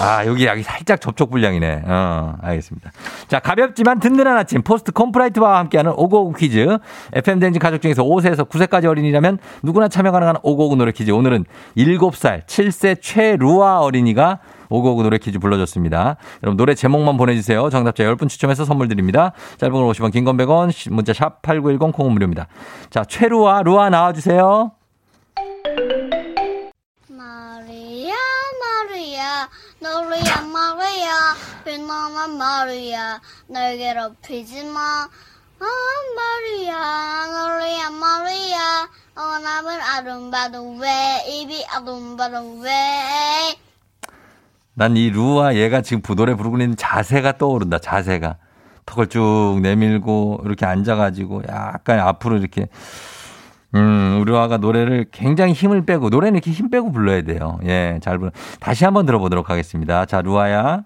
[0.00, 1.82] 아, 여기 여기 살짝 접촉 불량이네.
[1.86, 2.90] 어, 알겠습니다.
[3.28, 6.78] 자, 가볍지만 든든한 아침 포스트 콘푸라이트와 함께하는 오고오구 퀴즈.
[7.12, 11.10] FM 대행진 가족 중에서 5세에서 9세까지 어린이라면 누구나 참여 가능한 오고오구 노래 퀴즈.
[11.10, 11.44] 오늘은
[11.76, 14.38] 7살 7세 최루아 어린이가
[14.70, 16.16] 오고오구 노래 퀴즈 불러줬습니다.
[16.42, 17.68] 여러분 노래 제목만 보내주세요.
[17.70, 19.32] 정답자 10분 추첨해서 선물 드립니다.
[19.58, 22.48] 짧은 걸 50원, 긴 건 100원, 문자 샵 8910 콩은 무료입니다.
[22.90, 24.72] 자, 최루아, 루아 나와주세요.
[27.08, 28.14] 마리아
[28.60, 29.48] 마리아
[29.80, 35.08] 너리야 마리아 빛나는 마리아 날 괴롭히지 마
[35.60, 35.66] 아,
[36.16, 42.70] 마리아 너리야 마리아 어남은 아름다도 왜 입이 아름다도 왜
[44.78, 47.78] 난 이 루와 얘가 지금 부- 노래 부르고 있는 자세가 떠오른다.
[47.78, 48.36] 자세가.
[48.86, 52.68] 턱을 쭉 내밀고 이렇게 앉아가지고 약간 앞으로 이렇게
[53.74, 57.58] 음, 우리 루아가 노래를 굉장히 힘을 빼고 노래는 이렇게 힘 빼고 불러야 돼요.
[57.66, 58.30] 예, 잘 불러.
[58.60, 60.06] 다시 한번 들어보도록 하겠습니다.
[60.06, 60.84] 자, 루아야.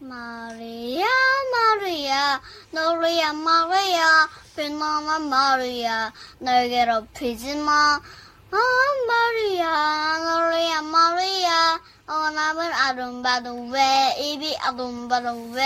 [0.00, 1.06] 마리아
[1.52, 2.40] 마리아
[2.72, 6.10] 너리야 마리아 빛나는 마리아
[6.40, 8.00] 날 괴롭히지 마
[8.50, 8.56] 아,
[9.08, 13.80] 마리아 너리야 마리아 어남은 아름다도 왜
[14.20, 15.62] 입이 아름다도 왜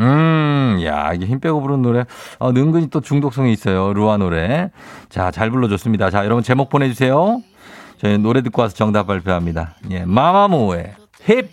[0.00, 2.04] 음, 이야, 이게 힘 빼고 부르는 노래.
[2.40, 3.92] 어, 은근히 또 중독성이 있어요.
[3.94, 4.70] 루아 노래.
[5.08, 6.10] 자, 잘 불러줬습니다.
[6.10, 7.40] 자, 여러분 제목 보내주세요.
[7.98, 9.76] 저희 노래 듣고 와서 정답 발표합니다.
[9.90, 11.48] 예, 마마무의 힙.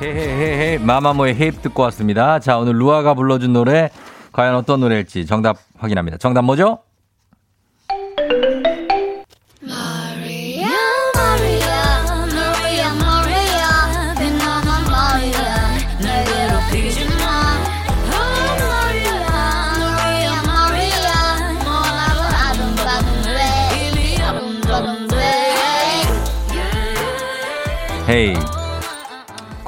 [0.00, 2.38] 헤헤헤헤, 마마무의 힙 듣고 왔습니다.
[2.38, 3.90] 자, 오늘 루아가 불러준 노래,
[4.32, 6.16] 과연 어떤 노래일지 정답 확인합니다.
[6.16, 6.78] 정답 뭐죠?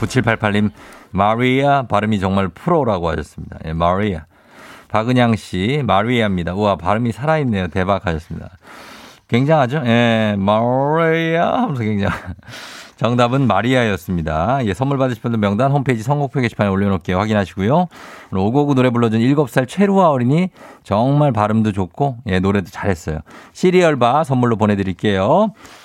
[0.04, 0.70] 9788님,
[1.10, 3.58] 마리아 발음이 정말 프로라고 하셨습니다.
[3.64, 4.24] 예, 마리아.
[4.88, 6.54] 박은양 씨, 마리아입니다.
[6.54, 7.68] 우와, 발음이 살아있네요.
[7.68, 8.50] 대박 하셨습니다.
[9.28, 9.82] 굉장하죠?
[9.86, 12.14] 예, 마리아 하면서 굉장히.
[12.96, 14.64] 정답은 마리아였습니다.
[14.66, 17.18] 예, 선물 받으실 분들 명단 홈페이지 선곡표 게시판에 올려놓을게요.
[17.18, 17.88] 확인하시고요.
[18.30, 20.50] 오늘 오고구 노래 불러준 7살 최루아 어린이
[20.84, 23.18] 정말 발음도 좋고, 예, 노래도 잘했어요.
[23.52, 25.52] 시리얼바 선물로 보내드릴게요.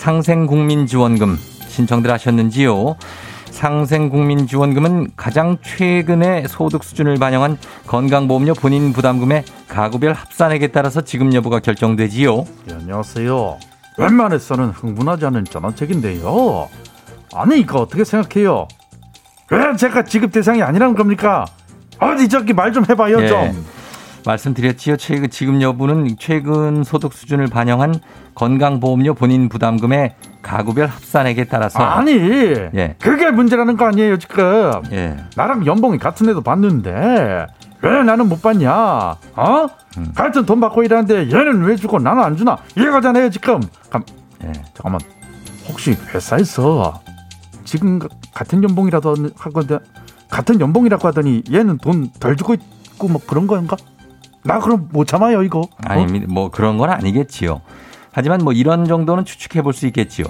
[0.00, 2.96] 상생국민지원금 신청들 하셨는지요?
[3.50, 12.44] 상생국민지원금은 가장 최근의 소득 수준을 반영한 건강보험료 본인 부담금의 가구별 합산액에 따라서 지급 여부가 결정되지요.
[12.70, 13.58] 예, 안녕하세요.
[13.98, 16.68] 웬만해서는 흥분하지 않은 전원책인데요.
[17.34, 18.68] 아니 이거 어떻게 생각해요?
[19.50, 21.44] 왜 제가 지급 대상이 아니라는 겁니까?
[21.98, 23.28] 어디 저기 말 좀 해봐요 예.
[23.28, 23.66] 좀.
[24.24, 24.96] 말씀드렸지요.
[24.96, 27.94] 최근 지급 여부는 최근 소득 수준을 반영한
[28.34, 32.96] 건강보험료 본인 부담금의 가구별 합산액에 따라서 아니 예.
[33.00, 34.72] 그게 문제라는 거 아니에요 지금.
[34.92, 35.16] 예.
[35.36, 37.46] 나랑 연봉이 같은 애도 받는데
[37.82, 38.72] 왜 나는 못 받냐?
[38.72, 39.66] 어?
[39.98, 40.12] 음.
[40.14, 42.56] 같은 돈 받고 일하는데 얘는 왜 주고 나는 안 주나?
[42.76, 43.60] 이해가잖아요 지금.
[43.90, 44.02] 감,
[44.44, 44.52] 예.
[44.74, 45.00] 잠깐만
[45.68, 47.00] 혹시 회사에서
[47.64, 49.78] 지금 가- 같은 연봉이라도 하건데
[50.28, 53.76] 같은 연봉이라고 하더니 얘는 돈 덜 주고 있고 뭐 그런 건가?
[54.44, 55.60] 나 그럼 못 참아요 이거.
[55.60, 55.68] 어?
[55.84, 57.60] 아니, 뭐 그런 건 아니겠지요.
[58.12, 60.26] 하지만 뭐 이런 정도는 추측해 볼 수 있겠지요.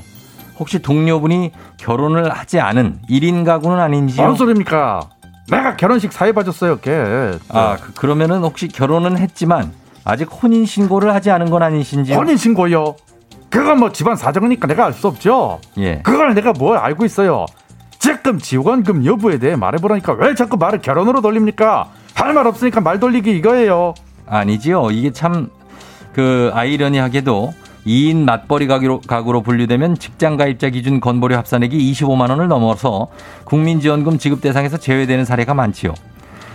[0.59, 4.23] 혹시 동료분이 결혼을 하지 않은 1인 가구는 아닌지요?
[4.25, 5.01] 뭔 소리입니까?
[5.51, 7.39] 내가 결혼식 사회 봐줬어요, 걔.
[7.49, 9.73] 아, 그, 그러면은 혹시 결혼은 했지만
[10.05, 12.17] 아직 혼인 신고를 하지 않은 건 아니신지요?
[12.17, 12.95] 혼인 신고요.
[13.49, 15.61] 그건 뭐 집안 사정이니까 내가 알 수 없죠.
[15.79, 16.03] 예.
[16.03, 17.47] 그걸 내가 뭘 알고 있어요.
[18.01, 21.87] 지금 지원금 여부에 대해 말해보라니까 왜 자꾸 말을 결혼으로 돌립니까?
[22.15, 23.95] 할 말 없으니까 말 돌리기 이거예요.
[24.27, 24.91] 아니지요.
[24.91, 25.49] 이게 참
[26.13, 27.55] 그 아이러니하게도
[27.87, 33.07] 2인 맞벌이 가구로, 가구로 분류되면 직장 가입자 기준 건보료 합산액이 25만 원을 넘어서
[33.45, 35.95] 국민지원금 지급 대상에서 제외되는 사례가 많지요.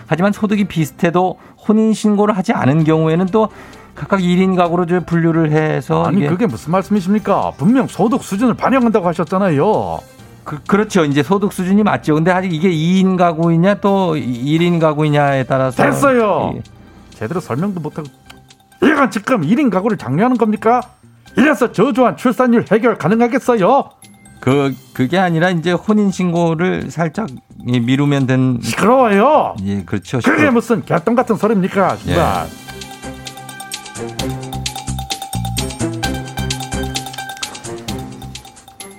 [0.08, 3.48] 하지만 소득이 비슷해도 혼인 신고를 하지 않은 경우에는 또
[3.96, 7.54] 각각 1인 가구로 저 분류를 해서 아니 그게 무슨 말씀이십니까?
[7.58, 10.00] 분명 소득 수준을 반영한다고 하셨잖아요.
[10.46, 11.04] 그, 그렇죠.
[11.04, 12.14] 이제 소득 수준이 맞죠.
[12.14, 16.54] 근데 아직 이게 2인 가구이냐 또 1인 가구이냐에 따라서 됐어요.
[16.56, 16.62] 예.
[17.10, 18.08] 제대로 설명도 못하고
[18.84, 20.82] 얘가 지금 1인 가구를 장려하는 겁니까?
[21.36, 23.90] 이래서 저조한 출산율 해결 가능하겠어요?
[24.40, 27.28] 그 그게 아니라 이제 혼인 신고를 살짝
[27.68, 29.56] 이 미루면 된 시끄러워요.
[29.64, 30.20] 예, 그렇죠.
[30.24, 31.98] 그게 무슨 개똥 같은 소리입니까?
[32.08, 32.14] 예.
[32.14, 32.48] 정말.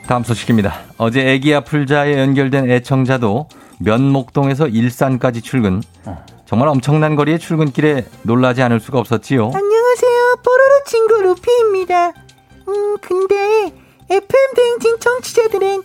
[0.06, 0.82] 다음 소식입니다.
[0.98, 3.48] 어제 애기야 풀자에 연결된 애청자도
[3.80, 5.82] 면목동에서 일산까지 출근.
[6.44, 9.50] 정말 엄청난 거리의 출근길에 놀라지 않을 수가 없었지요.
[9.52, 10.36] 안녕하세요.
[10.44, 12.08] 뽀로로 친구 루피입니다.
[12.68, 13.72] 음, 근데
[14.08, 15.82] FM 대행진 청취자들은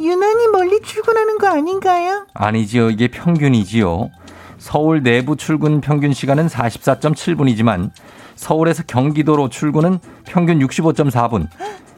[0.00, 2.26] 유난히 멀리 출근하는 거 아닌가요?
[2.32, 2.90] 아니지요.
[2.90, 4.10] 이게 평균이지요.
[4.58, 7.90] 서울 내부 출근 평균 시간은 44.7분이지만
[8.36, 11.48] 서울에서 경기도로 출근은 평균 65.4분.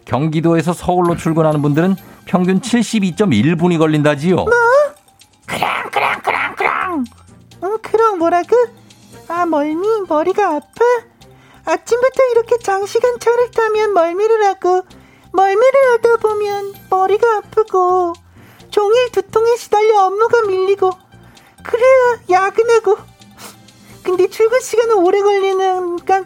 [0.06, 4.46] 경기도에서 서울로 출근하는 분들은 평균 72.1분이 걸린다지요.
[5.46, 7.04] 그랑 그랑 그랑 그랑.
[7.62, 8.56] 음, 그럼 뭐라고?
[9.28, 10.84] 아, 멀미 머리가 아파?
[11.64, 14.82] 아침부터 이렇게 장시간 차를 타면 멀미를 하고
[15.32, 18.12] 멀미를 하다 보면 머리가 아프고
[18.70, 20.90] 종일 두통에 시달려 업무가 밀리고
[21.64, 22.96] 그래야 야근하고
[24.04, 26.24] 근데 출근 시간은 오래 걸리니까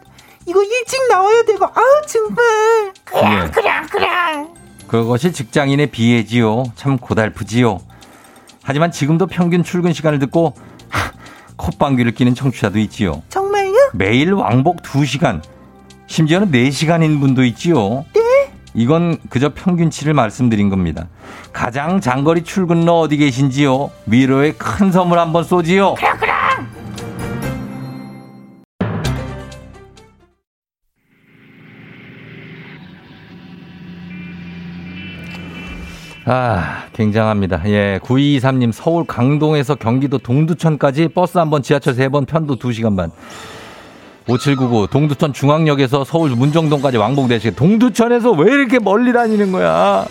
[0.50, 3.50] 이거 일찍 나와야 되고 아우 정말 그냥 예.
[3.50, 4.54] 그냥 그냥
[4.88, 6.64] 그것이 직장인의 비애지요.
[6.74, 7.78] 참 고달프지요.
[8.60, 10.54] 하지만 지금도 평균 출근 시간을 듣고
[10.88, 11.12] 하,
[11.54, 13.22] 콧방귀를 끼는 청취자도 있지요.
[13.28, 13.90] 정말요?
[13.92, 15.40] 매일 왕복 2시간,
[16.08, 18.04] 심지어는 4시간인 분도 있지요.
[18.12, 18.52] 네?
[18.74, 21.06] 이건 그저 평균치를 말씀드린 겁니다.
[21.52, 23.92] 가장 장거리 출근로 어디 계신지요?
[24.06, 25.94] 위로의 큰 선물 한번 쏘지요.
[36.26, 37.62] 아, 굉장합니다.
[37.66, 43.10] 예, 9223님 서울 강동에서 경기도 동두천까지 버스 한 번, 지하철 세 번, 편도 2시간 반.
[44.28, 47.56] 5799 동두천 중앙역에서 서울 문정동까지 왕복 4시간.
[47.56, 50.06] 동두천에서 왜 이렇게 멀리 다니는 거야?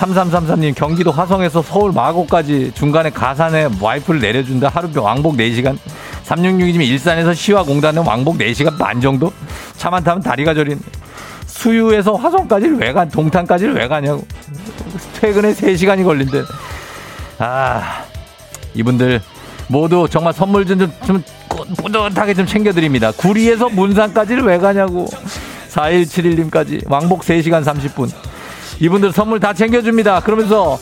[0.00, 5.76] 3333님 경기도 화성에서 서울 마곡까지 중간에 가산에 와이프를 내려준다 하루 왕복 4시간
[6.24, 9.30] 3662님 일산에서 시화공단에 왕복 4시간 반 정도
[9.76, 10.80] 차만 타면 다리가 저린
[11.50, 14.24] 수유에서 화성까지를 왜 가, 동탄까지를 왜 가냐고
[15.20, 16.42] 퇴근에 3시간이 걸린대
[17.38, 18.04] 아
[18.74, 19.20] 이분들
[19.68, 25.06] 모두 정말 선물 좀, 좀, 좀 꾸- 뿌듯하게 좀 챙겨드립니다 구리에서 문산까지를 왜 가냐고
[25.70, 28.10] 4171님까지 왕복 3시간 30분
[28.80, 30.20] 이분들 선물 다 챙겨줍니다.
[30.20, 30.78] 그러면서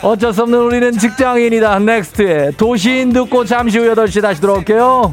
[0.00, 1.76] 어쩔 수 없는 우리는 직장인이다.
[1.80, 5.12] 넥스트의 도시인 듣고 잠시 후 8시 다시 돌아올게요.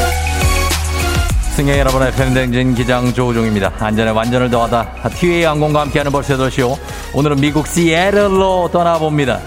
[1.61, 3.71] 승객 여러분의 팬댕진 기장 조우종입니다.
[3.77, 5.09] 안전에 완전을 더하다.
[5.09, 6.75] 티웨이 항공과 함께하는 벌써 8시요.
[7.13, 9.39] 오늘은 미국 시애틀로 떠나봅니다.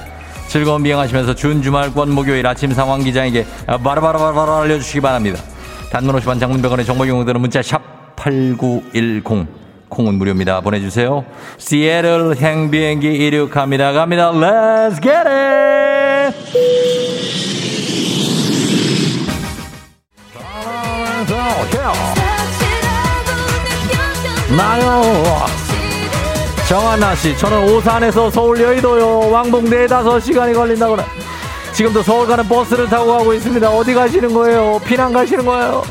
[0.46, 5.42] 즐거운 비행하시면서 준 주말권 목요일 아침 상황 기장에게 바로바로바로 알려주시기 바랍니다.
[5.90, 7.82] 단문 50원 장문병원의 정보 이용들은 문자 샵
[8.14, 9.48] 8910
[9.88, 10.60] 콩은 무료입니다.
[10.60, 11.24] 보내주세요.
[11.58, 13.90] 시애틀 행비행기 이륙합니다.
[13.90, 14.30] 갑니다.
[14.30, 16.73] Let's get it!
[24.57, 25.02] 나요.
[26.68, 29.30] 정한나 씨, 저는 오산에서 서울 여의도요.
[29.30, 31.05] 왕복 4, 5시간이 걸린다고 그래.
[31.72, 33.68] 지금도 서울 가는 버스를 타고 가고 있습니다.
[33.68, 34.80] 어디 가시는 거예요?
[34.84, 35.82] 피난 가시는 거예요?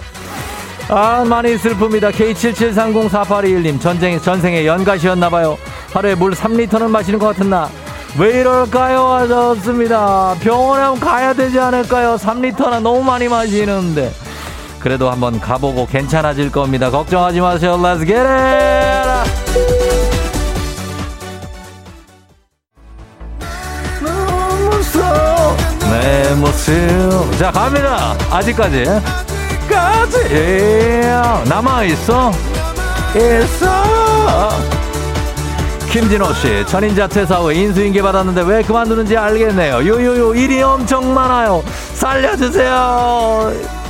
[0.90, 2.12] 아, 많이 슬픕니다.
[2.12, 5.58] K77304821님, 전쟁, 전생에 연가시였나봐요.
[5.94, 7.70] 하루에 물 3리터는 마시는 것 같은 나.
[8.18, 9.08] 왜 이럴까요?
[9.08, 10.36] 하셨습니다.
[10.40, 12.16] 병원에 가야 되지 않을까요?
[12.16, 14.12] 3리터나 너무 많이 마시는데.
[14.84, 16.92] 그래도 한번 가보고 괜찮아질 겁니다.
[16.92, 17.78] 걱정하지 마세요.
[17.82, 19.32] Let's get it!
[25.90, 28.14] 내 모습 자 갑니다.
[28.30, 28.84] 아직까지.
[29.70, 30.18] 까지.
[31.48, 32.32] 남아있어.
[33.16, 34.50] 있어.
[35.92, 39.76] 김진호 씨 천인자 퇴사 후 인수인계 받았는데 왜 그만두는지 알겠네요.
[39.76, 41.64] 요요요 일이 엄청 많아요.
[41.94, 43.83] 살려주세요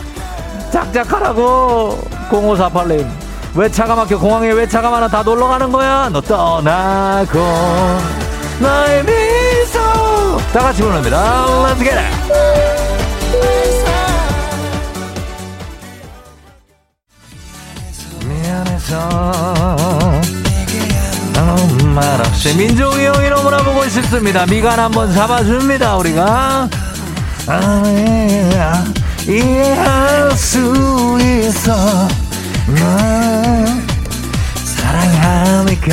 [0.74, 1.99] 작작하라고.
[2.32, 3.07] 0548님
[3.55, 4.17] 왜 차가 막혀?
[4.17, 5.07] 공항에 왜 차가 많아?
[5.07, 6.09] 다 놀러 가는 거야.
[6.11, 7.39] 너 떠나고
[8.59, 9.80] 나의 미소.
[10.51, 11.45] 다 같이 부릅니다.
[11.45, 12.24] Let's get it.
[21.36, 24.45] 아무 말 없이 민종이 형이 너무나 보고 싶습니다.
[24.47, 26.67] 미간 한번 잡아줍니다 우리가.
[27.47, 28.55] 아, 이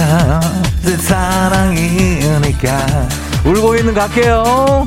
[0.01, 0.41] 사랑하니까
[0.83, 2.69] 내 사랑이니까.
[3.45, 4.87] 울고 있는 갈게요.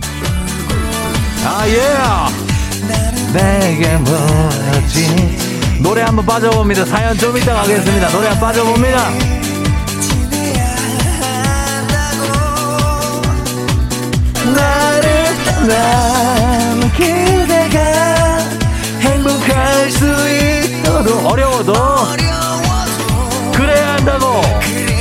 [1.45, 1.81] 아 예.
[3.33, 5.79] 내게 뭐였지?
[5.81, 6.85] 노래 한번 빠져봅니다.
[6.85, 8.09] 사연 좀 이따 가겠습니다.
[8.09, 9.09] 노래 한번 빠져봅니다.
[14.55, 17.79] 나를 떠난 그대가
[18.99, 21.73] 행복할 수 있어도 어려워도
[23.53, 24.41] 그래야 한다고.
[24.41, 24.92] 다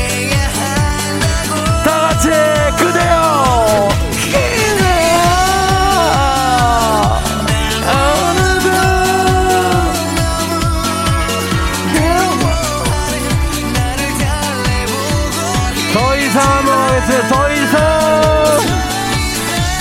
[17.03, 17.81] 하겠습니다 더 이상.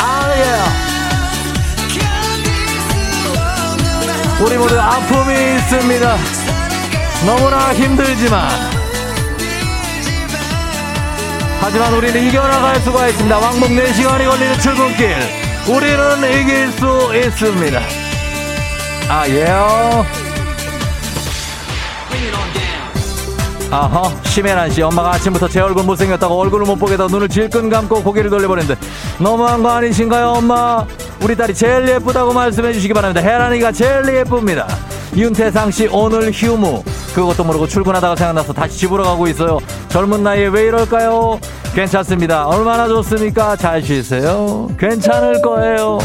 [0.02, 0.44] 아예.
[4.44, 6.18] 우리 모두 아픔이 있습니다.
[7.26, 8.50] 너무나 힘들지만.
[11.60, 13.38] 하지만 우리는 이겨나갈 수가 있습니다.
[13.38, 15.16] 왕복 4시간이 걸리는 출근길.
[15.68, 17.82] 우리는 이길 수 있습니다.
[19.10, 20.21] 아, 예요.
[23.72, 28.04] 아하, 심혜란 씨, 엄마가 아침부터 제 얼굴 못생겼다고 얼굴을 못 보게 다 눈을 질끈 감고
[28.04, 28.76] 고개를 돌려보는데
[29.18, 30.86] 너무한 거 아니신가요, 엄마?
[31.24, 33.22] 우리 딸이 제일 예쁘다고 말씀해 주시기 바랍니다.
[33.22, 34.68] 혜란이가 제일 예쁩니다.
[35.16, 36.84] 윤태상 씨, 오늘 휴무.
[37.16, 39.60] 그것도 모르고 출근하다가 생각나서 다시 집으로 가고 있어요.
[39.88, 41.40] 젊은 나이에 왜 이럴까요?
[41.74, 42.48] 괜찮습니다.
[42.48, 43.56] 얼마나 좋습니까?
[43.56, 44.70] 잘 쉬세요.
[44.78, 46.00] 괜찮을 거예요.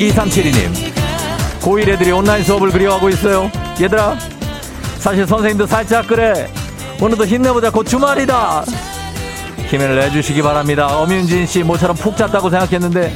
[0.00, 0.72] 2372님.
[1.60, 3.50] 고1 애들이 온라인 수업을 그리워하고 있어요.
[3.80, 4.16] 얘들아,
[4.98, 6.50] 사실 선생님도 살짝 그래.
[7.00, 7.70] 오늘도 힘내보자.
[7.70, 8.64] 곧 주말이다.
[9.68, 10.86] 힘을 내주시기 바랍니다.
[10.98, 13.14] 엄윤진 씨 모처럼 푹 잤다고 생각했는데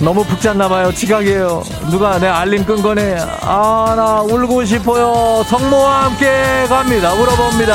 [0.00, 0.92] 너무 푹 잤나봐요.
[0.92, 1.62] 지각이에요.
[1.90, 3.18] 누가 내 알림 끈 거네.
[3.42, 5.42] 아, 나 울고 싶어요.
[5.44, 7.12] 성모와 함께 갑니다.
[7.12, 7.74] 울어봅니다.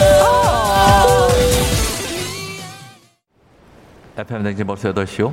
[0.00, 1.28] 아.
[4.18, 5.32] FM 댕진 벌써 8시요.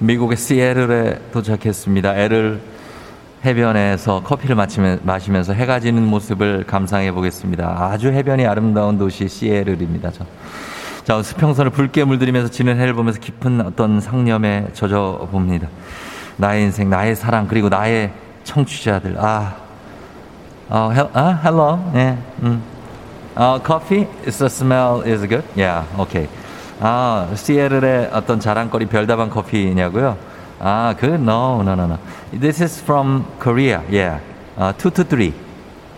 [0.00, 2.16] 미국의 시애틀에 도착했습니다.
[2.16, 2.60] 애를
[3.44, 4.56] 해변에서 커피를
[5.02, 7.76] 마시면서 해가 지는 모습을 감상해 보겠습니다.
[7.78, 10.10] 아주 해변이 아름다운 도시 시애틀입니다.
[10.10, 10.24] 저.
[11.04, 15.68] 자, 수평선을 붉게 물들이면서 지는 해를 보면서 깊은 어떤 상념에 젖어 봅니다.
[16.36, 18.10] 나의 인생, 나의 사랑, 그리고 나의
[18.44, 19.16] 청취자들.
[19.18, 19.56] 아,
[20.70, 21.78] 어, 헬, 아, hello.
[21.94, 22.62] 예, 음.
[23.34, 23.60] 어?
[24.26, 25.44] Is the smell is good?
[25.56, 26.28] Yeah, okay.
[26.80, 30.16] 아, 시애틀의 어떤 자랑거리 별다방 커피냐고요?
[30.58, 31.98] 아, 그 no, no, no, no.
[32.32, 33.82] This is from Korea.
[33.90, 34.20] Yeah.
[34.56, 35.34] Uh, two to three.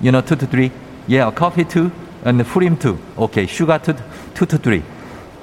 [0.01, 0.72] You know, two to three.
[1.07, 1.91] Yeah, coffee two
[2.24, 2.99] and furim two.
[3.16, 3.95] Okay, sugar two,
[4.35, 4.83] two to three.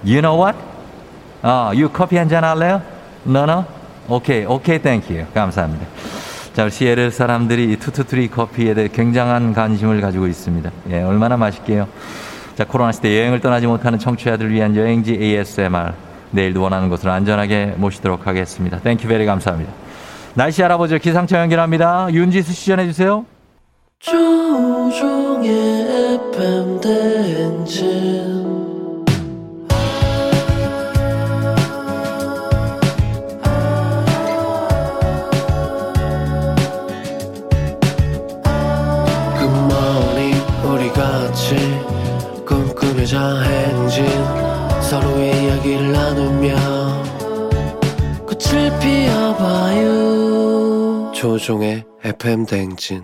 [0.04, 0.56] You know what?
[1.42, 2.82] 아, you 커피 한 잔 할래요?
[3.26, 3.66] No, no.
[4.10, 5.26] Okay, okay, thank you.
[5.34, 5.86] 감사합니다.
[6.54, 10.70] 자, 우리 시애틀 사람들이 이 투투트리 커피에 대해 굉장한 관심을 가지고 있습니다.
[10.90, 11.88] 예, 얼마나 맛있게요.
[12.60, 15.94] 자, 코로나 시대 여행을 떠나지 못하는 청취자들을 위한 여행지 ASMR.
[16.32, 18.82] 내일도 원하는 곳으로 안전하게 모시도록 하겠습니다.
[18.82, 19.72] thank you very 감사합니다.
[20.34, 20.98] 날씨 알아보죠.
[20.98, 22.10] 기상청 연결합니다.
[22.12, 23.26] 윤지수 씨 전해주세요.
[24.00, 25.50] 조종의
[26.34, 28.39] FM 대행진
[51.20, 53.04] 조종의 FM 대행진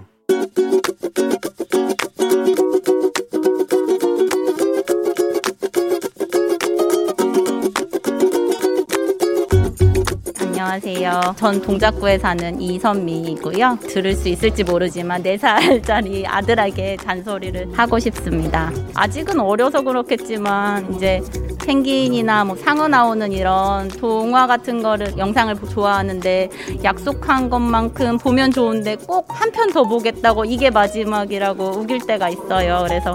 [10.40, 11.36] 안녕하세요.
[11.36, 13.80] 전 동작구에 사는 이선미이고요.
[13.82, 18.72] 들을 수 있을지 모르지만 4살짜리 아들에게 잔소리를 하고 싶습니다.
[18.94, 21.22] 아직은 어려서 그렇겠지만 이제
[21.66, 26.50] 펭귄이나 뭐 상어 나오는 이런 동화 같은 거를 영상을 좋아하는데
[26.84, 32.86] 약속한 것만큼 보면 좋은데 꼭 한 편 더 보겠다고 이게 마지막이라고 우길 때가 있어요.
[32.88, 33.14] 그래서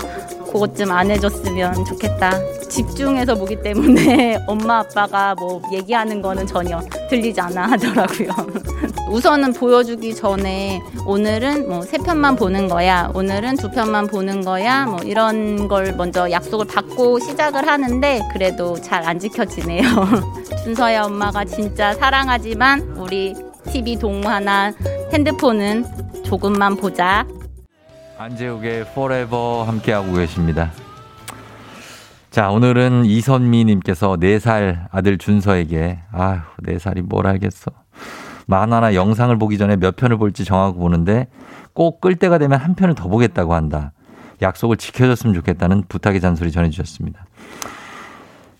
[0.52, 2.32] 그것 좀 안 해줬으면 좋겠다.
[2.68, 8.28] 집중해서 보기 때문에 엄마 아빠가 뭐 얘기하는 거는 전혀 들리지 않아 하더라고요.
[9.10, 13.10] 우선은 보여주기 전에 오늘은 뭐 세 편만 보는 거야.
[13.14, 14.86] 오늘은 두 편만 보는 거야.
[14.86, 19.82] 뭐 이런 걸 먼저 약속을 받고 시작을 하는데 그래도 잘 안 지켜지네요.
[20.62, 23.34] 준서야 엄마가 진짜 사랑하지만 우리
[23.72, 24.72] TV 동화나
[25.12, 25.84] 핸드폰은
[26.24, 27.26] 조금만 보자.
[28.18, 30.70] 안재욱의 Forever 함께하고 계십니다.
[32.30, 37.72] 자, 오늘은 이선미님께서 4살 아들 준서에게, 아휴, 4살이 뭘 알겠어.
[38.50, 41.28] 만화나 영상을 보기 전에 몇 편을 볼지 정하고 보는데
[41.72, 43.92] 꼭 끌 때가 되면 한 편을 더 보겠다고 한다.
[44.42, 47.24] 약속을 지켜줬으면 좋겠다는 부탁의 잔소리 전해주셨습니다.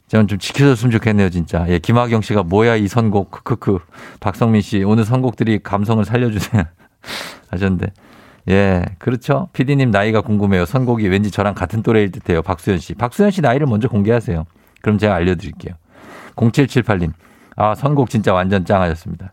[0.08, 1.64] 저는 좀 지켜줬으면 좋겠네요, 진짜.
[1.68, 3.78] 예, 김학영 씨가 뭐야, 이 선곡, 크크크.
[4.20, 6.64] 박성민 씨, 오늘 선곡들이 감성을 살려주세요.
[7.50, 7.92] 하셨는데.
[8.48, 9.48] 예, 그렇죠.
[9.52, 10.66] 피디님 나이가 궁금해요.
[10.66, 12.42] 선곡이 왠지 저랑 같은 또래일 듯 해요.
[12.42, 12.94] 박수현 씨.
[12.94, 14.44] 박수현 씨 나이를 먼저 공개하세요.
[14.82, 15.74] 그럼 제가 알려드릴게요.
[16.36, 17.12] 0778님.
[17.56, 19.32] 아, 선곡 진짜 완전 짱하셨습니다.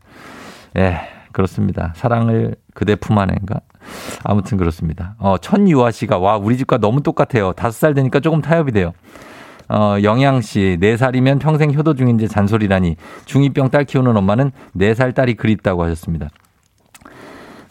[0.77, 0.99] 예,
[1.31, 1.93] 그렇습니다.
[1.95, 3.61] 사랑을 그대 품 안에인가?
[4.23, 5.15] 아무튼 그렇습니다.
[5.19, 7.53] 어, 천유아 씨가 와, 우리 집과 너무 똑같아요.
[7.53, 8.93] 다섯 살 되니까 조금 타협이 돼요.
[9.69, 12.95] 어, 영양 씨, 4살이면 평생 효도 중인데 잔소리라니.
[13.25, 16.29] 중2병 딸 키우는 엄마는 4살 딸이 그립다고 하셨습니다.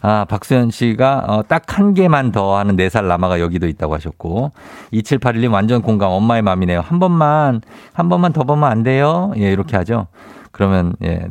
[0.01, 4.51] 아, 박수현 씨가 어, 딱 한 개만 더 하는 4살 라마가 여기도 있다고 하셨고
[4.93, 6.81] 2781님 완전 공감 엄마의 마음이네요.
[6.81, 7.61] 한 번만
[7.93, 9.31] 한 번만 더 보면 안 돼요?
[9.37, 10.07] 예, 이렇게 하죠.
[10.51, 11.27] 그러면 예.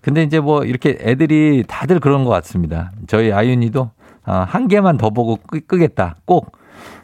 [0.00, 2.90] 근데 이제 뭐 이렇게 애들이 다들 그런 것 같습니다.
[3.06, 3.90] 저희 아윤이도
[4.24, 6.16] 아, 한 개만 더 보고 끄, 끄겠다.
[6.24, 6.52] 꼭.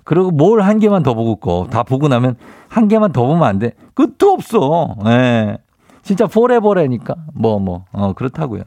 [0.05, 1.67] 그리고 뭘 한 개만 더 보고 꺼.
[1.71, 2.37] 다 보고 나면
[2.69, 3.73] 한 개만 더 보면 안 돼.
[3.95, 4.97] 끝도 없어.
[5.07, 5.59] 예.
[6.03, 7.15] 진짜 포레버래니까.
[7.35, 8.63] 뭐, 뭐, 어, 그렇다고요.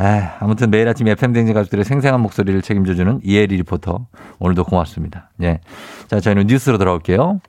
[0.00, 4.06] 에 아무튼 매일 아침 FM 댕진 가족들의 생생한 목소리를 책임져주는 이혜리 리포터.
[4.38, 5.30] 오늘도 고맙습니다.
[5.42, 5.60] 예.
[6.08, 7.40] 자, 저희는 뉴스로 돌아올게요.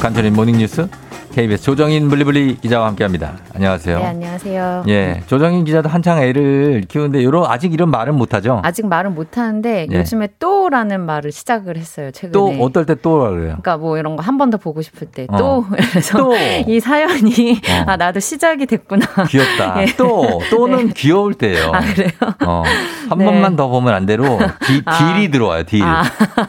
[0.00, 0.88] 간추린 모닝뉴스
[1.32, 3.34] KBS 조정인 블리블리 기자와 함께합니다.
[3.54, 3.98] 안녕하세요.
[4.00, 4.84] 네, 안녕하세요.
[4.88, 8.60] 예, 조정인 기자도 한창 애를 키우는데 요런 아직 이런 말은 못하죠.
[8.64, 9.96] 아직 말은 못하는데 예.
[9.96, 12.10] 요즘에 또라는 말을 시작을 했어요.
[12.10, 12.32] 최근에.
[12.32, 13.36] 또 어떨 때또 그래요.
[13.62, 15.36] 그러니까 뭐 이런 거 한 번 더 보고 싶을 때 어.
[15.36, 16.34] 또 그래서 또.
[16.66, 17.84] 이 사연이 어.
[17.90, 19.06] 아 나도 시작이 됐구나.
[19.28, 19.82] 귀엽다.
[19.86, 19.86] 예.
[19.96, 21.70] 또 또는 귀여울 때예요.
[21.72, 22.10] 아 그래요?
[22.44, 22.64] 어,
[23.08, 23.24] 한 네.
[23.24, 24.24] 번만 더 보면 안 되로
[24.66, 25.14] 디, 아.
[25.14, 25.62] deal이 들어와요.
[25.62, 25.84] deal.
[25.84, 26.02] 아,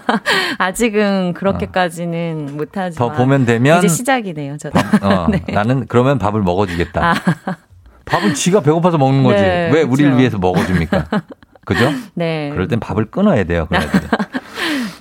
[0.58, 4.58] 아직은 그렇게까지는 못하지만 더 보면 되면 이제 시작이네요.
[4.58, 4.71] 저도.
[5.02, 5.44] 어, 네.
[5.54, 7.12] 나는 그러면 밥을 먹어주겠다.
[7.12, 7.16] 아.
[8.06, 9.42] 밥은 지가 배고파서 먹는 거지.
[9.42, 10.18] 네, 왜 우리를 그렇죠.
[10.18, 11.06] 위해서 먹어줍니까?
[11.66, 11.92] 그죠?
[12.16, 12.50] 네.
[12.52, 13.68] 그럴 땐 밥을 끊어야 돼요.
[13.68, 14.02] 그래야 돼요.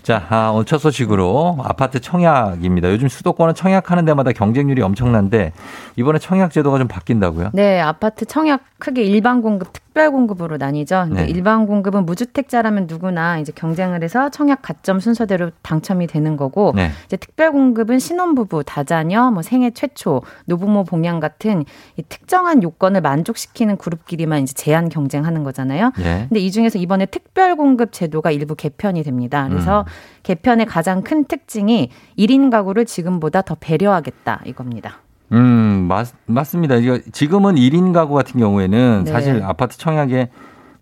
[0.03, 2.91] 자, 아, 오늘 첫 소식으로 아파트 청약입니다.
[2.91, 5.53] 요즘 수도권은 청약하는 데마다 경쟁률이 엄청난데
[5.97, 7.51] 이번에 청약 제도가 좀 바뀐다고요?
[7.53, 11.05] 네, 아파트 청약 크게 일반 공급, 특별 공급으로 나뉘죠.
[11.09, 11.30] 근데 네.
[11.30, 16.91] 일반 공급은 무주택자라면 누구나 이제 경쟁을 해서 청약 가점 순서대로 당첨이 되는 거고, 네.
[17.07, 21.64] 이제 특별 공급은 신혼부부, 다자녀, 뭐 생애 최초, 노부모 봉양 같은
[21.97, 25.93] 이 특정한 요건을 만족시키는 그룹끼리만 이제 제한 경쟁하는 거잖아요.
[26.01, 26.26] 예.
[26.28, 29.47] 근데 이 중에서 이번에 특별 공급 제도가 일부 개편이 됩니다.
[29.49, 29.84] 그래서
[30.22, 35.01] 개편의 가장 큰 특징이 1인 가구를 지금보다 더 배려하겠다 이겁니다.
[35.33, 36.76] 음, 맞, 맞습니다.
[36.76, 39.11] 이거 지금은 1인 가구 같은 경우에는 네.
[39.11, 40.28] 사실 아파트 청약에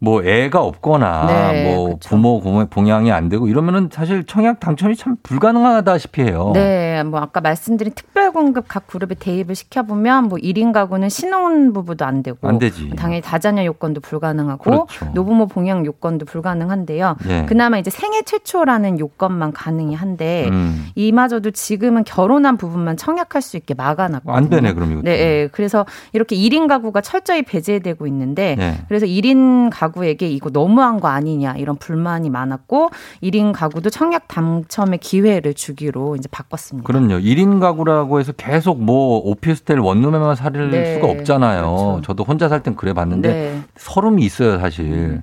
[0.01, 5.17] 뭐 애가 없거나 네, 뭐 부모 고모- 봉양이 안 되고 이러면은 사실 청약 당첨이 참
[5.23, 6.53] 불가능하다시피 해요.
[6.55, 11.73] 네, 뭐 아까 말씀드린 특별 공급 각 그룹에 대입을 시켜 보면 뭐 1인 가구는 신혼
[11.73, 12.91] 부부도 안 되고 안 되지.
[12.97, 15.07] 당연히 다자녀 요건도 불가능하고 그렇죠.
[15.15, 17.17] 노부모 봉양 요건도 불가능한데요.
[17.29, 17.47] 예.
[17.47, 20.87] 그나마 이제 생애 최초라는 요건만 가능이 한데 음.
[20.95, 24.33] 이마저도 지금은 결혼한 부부만 청약할 수 있게 막아놨거든요.
[24.37, 25.03] 안 되네, 그럼 이것도.
[25.05, 25.49] 네, 예.
[25.51, 28.79] 그래서 이렇게 1인 가구가 철저히 배제되고 있는데 네.
[28.87, 32.91] 그래서 1인 가구 에게 이거 너무한 거 아니냐 이런 불만이 많았고
[33.23, 36.87] 1인 가구도 청약 당첨의 기회를 주기로 이제 바꿨습니다.
[36.87, 37.19] 그럼요.
[37.21, 41.63] 1인 가구라고 해서 계속 뭐 오피스텔 원룸에만 살 네, 수가 없잖아요.
[41.63, 42.01] 그렇죠.
[42.03, 43.63] 저도 혼자 살 땐 그래 봤는데 네.
[43.77, 45.23] 서름이 있어요, 사실.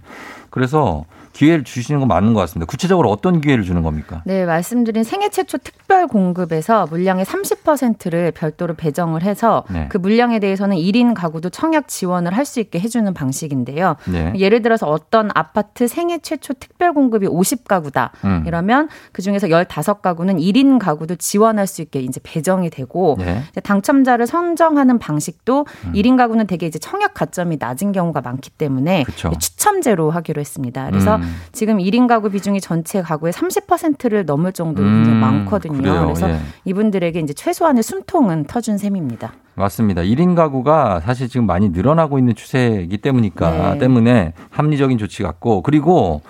[0.50, 1.04] 그래서
[1.36, 2.66] 기회를 주시는 건 맞는 것 같습니다.
[2.66, 4.22] 구체적으로 어떤 기회를 주는 겁니까?
[4.26, 9.88] 네, 말씀드린 생애 최초 특별 공급에서 물량의 30%를 별도로 배정을 해서 네.
[9.90, 13.96] 그 물량에 대해서는 1인 가구도 청약 지원을 할 수 있게 해주는 방식인데요.
[14.08, 14.32] 네.
[14.38, 18.12] 예를 들어서 어떤 아파트 생애 최초 특별 공급이 50가구다.
[18.24, 18.44] 음.
[18.46, 23.42] 이러면 그 중에서 15가구는 1인 가구도 지원할 수 있게 이제 배정이 되고 네.
[23.50, 25.66] 이제 당첨자를 선정하는 방식도
[25.96, 29.06] 1인 가구는 되게 이제 청약 가점이 낮은 경우가 많기 때문에.
[29.40, 30.88] 추첨제로 하기로 했습니다.
[30.92, 31.25] 그래서 음.
[31.52, 35.78] 지금 1인 가구 비중이 전체 가구의 30%를 넘을 정도로 음, 굉장히 많거든요.
[35.78, 36.04] 그래요.
[36.06, 36.40] 그래서 예.
[36.66, 39.34] 이분들에게 이제 최소한의 숨통은 터준 셈입니다.
[39.56, 40.02] 맞습니다.
[40.02, 43.80] 1인 가구가 사실 지금 많이 늘어나고 있는 추세이기 때문이니까 네.
[43.80, 46.22] 때문에 합리적인 조치 같고 그리고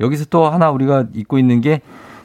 [0.00, 1.80] 여기서 또 하나 우리가 잊고 있는 게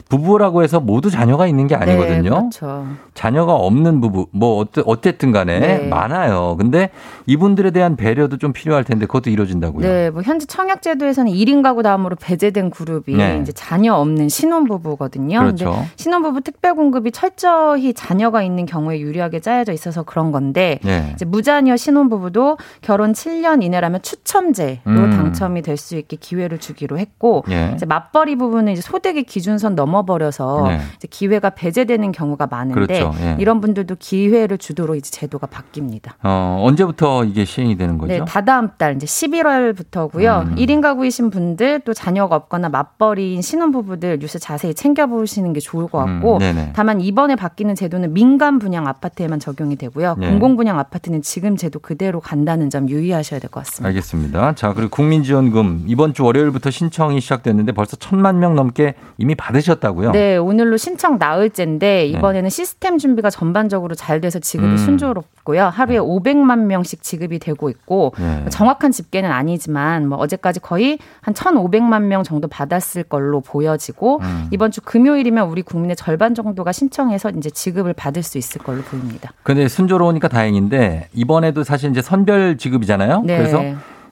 [0.09, 2.21] 부부라고 해서 모두 자녀가 있는 게 아니거든요.
[2.21, 2.85] 네, 그렇죠.
[3.13, 5.87] 자녀가 없는 부부 뭐 어쨌든 간에 네.
[5.87, 6.55] 많아요.
[6.57, 6.89] 근데
[7.25, 9.87] 이분들에 대한 배려도 좀 필요할 텐데 그것도 이루어진다고요.
[9.87, 13.39] 네, 뭐 현재 청약 제도에서는 1인 가구 다음으로 배제된 그룹이 네.
[13.41, 15.39] 이제 자녀 없는 신혼 부부거든요.
[15.39, 15.71] 그렇죠.
[15.71, 21.11] 근데 신혼 부부 특별 공급이 철저히 자녀가 있는 경우에 유리하게 짜여져 있어서 그런 건데 네.
[21.15, 25.11] 이제 무자녀 신혼 부부도 결혼 7년 이내라면 추첨제로 음.
[25.11, 27.71] 당첨이 될 수 있게 기회를 주기로 했고 예.
[27.75, 30.79] 이제 맞벌이 부부는 이제 소득의 기준선 넘어 버려서 네.
[31.09, 33.13] 기회가 배제되는 경우가 많은데 그렇죠.
[33.21, 33.35] 예.
[33.39, 36.11] 이런 분들도 기회를 주도록 이제 제도가 바뀝니다.
[36.23, 38.13] 어, 언제부터 이게 시행이 되는 거죠?
[38.13, 40.47] 네, 다다음 달 이제 11월부터고요.
[40.47, 40.55] 음.
[40.55, 46.37] 1인 가구이신 분들 또 자녀가 없거나 맞벌이인 신혼부부들 뉴스 자세히 챙겨보시는 게 좋을 것 같고
[46.41, 46.71] 음.
[46.73, 50.15] 다만 이번에 바뀌는 제도는 민간 분양 아파트에만 적용이 되고요.
[50.17, 50.29] 네.
[50.29, 53.87] 공공 분양 아파트는 지금 제도 그대로 간다는 점 유의하셔야 될 것 같습니다.
[53.87, 54.55] 알겠습니다.
[54.55, 60.11] 자, 그리고 국민지원금 이번 주 월요일부터 신청이 시작됐는데 벌써 천만 명 넘게 이미 받으셨다 고요?
[60.11, 64.77] 네, 오늘로 신청 나흘째인데 이번에는 시스템 준비가 전반적으로 잘 돼서 지급이 음.
[64.77, 65.65] 순조롭고요.
[65.65, 68.45] 하루에 500만 명씩 지급이 되고 있고 네.
[68.49, 74.47] 정확한 집계는 아니지만 뭐 어제까지 거의 한 1,500만 명 정도 받았을 걸로 보여지고 음.
[74.51, 79.31] 이번 주 금요일이면 우리 국민의 절반 정도가 신청해서 이제 지급을 받을 수 있을 걸로 보입니다.
[79.43, 83.23] 근데 순조로우니까 다행인데 이번에도 사실 이제 선별 지급이잖아요.
[83.25, 83.37] 네.
[83.37, 83.61] 그래서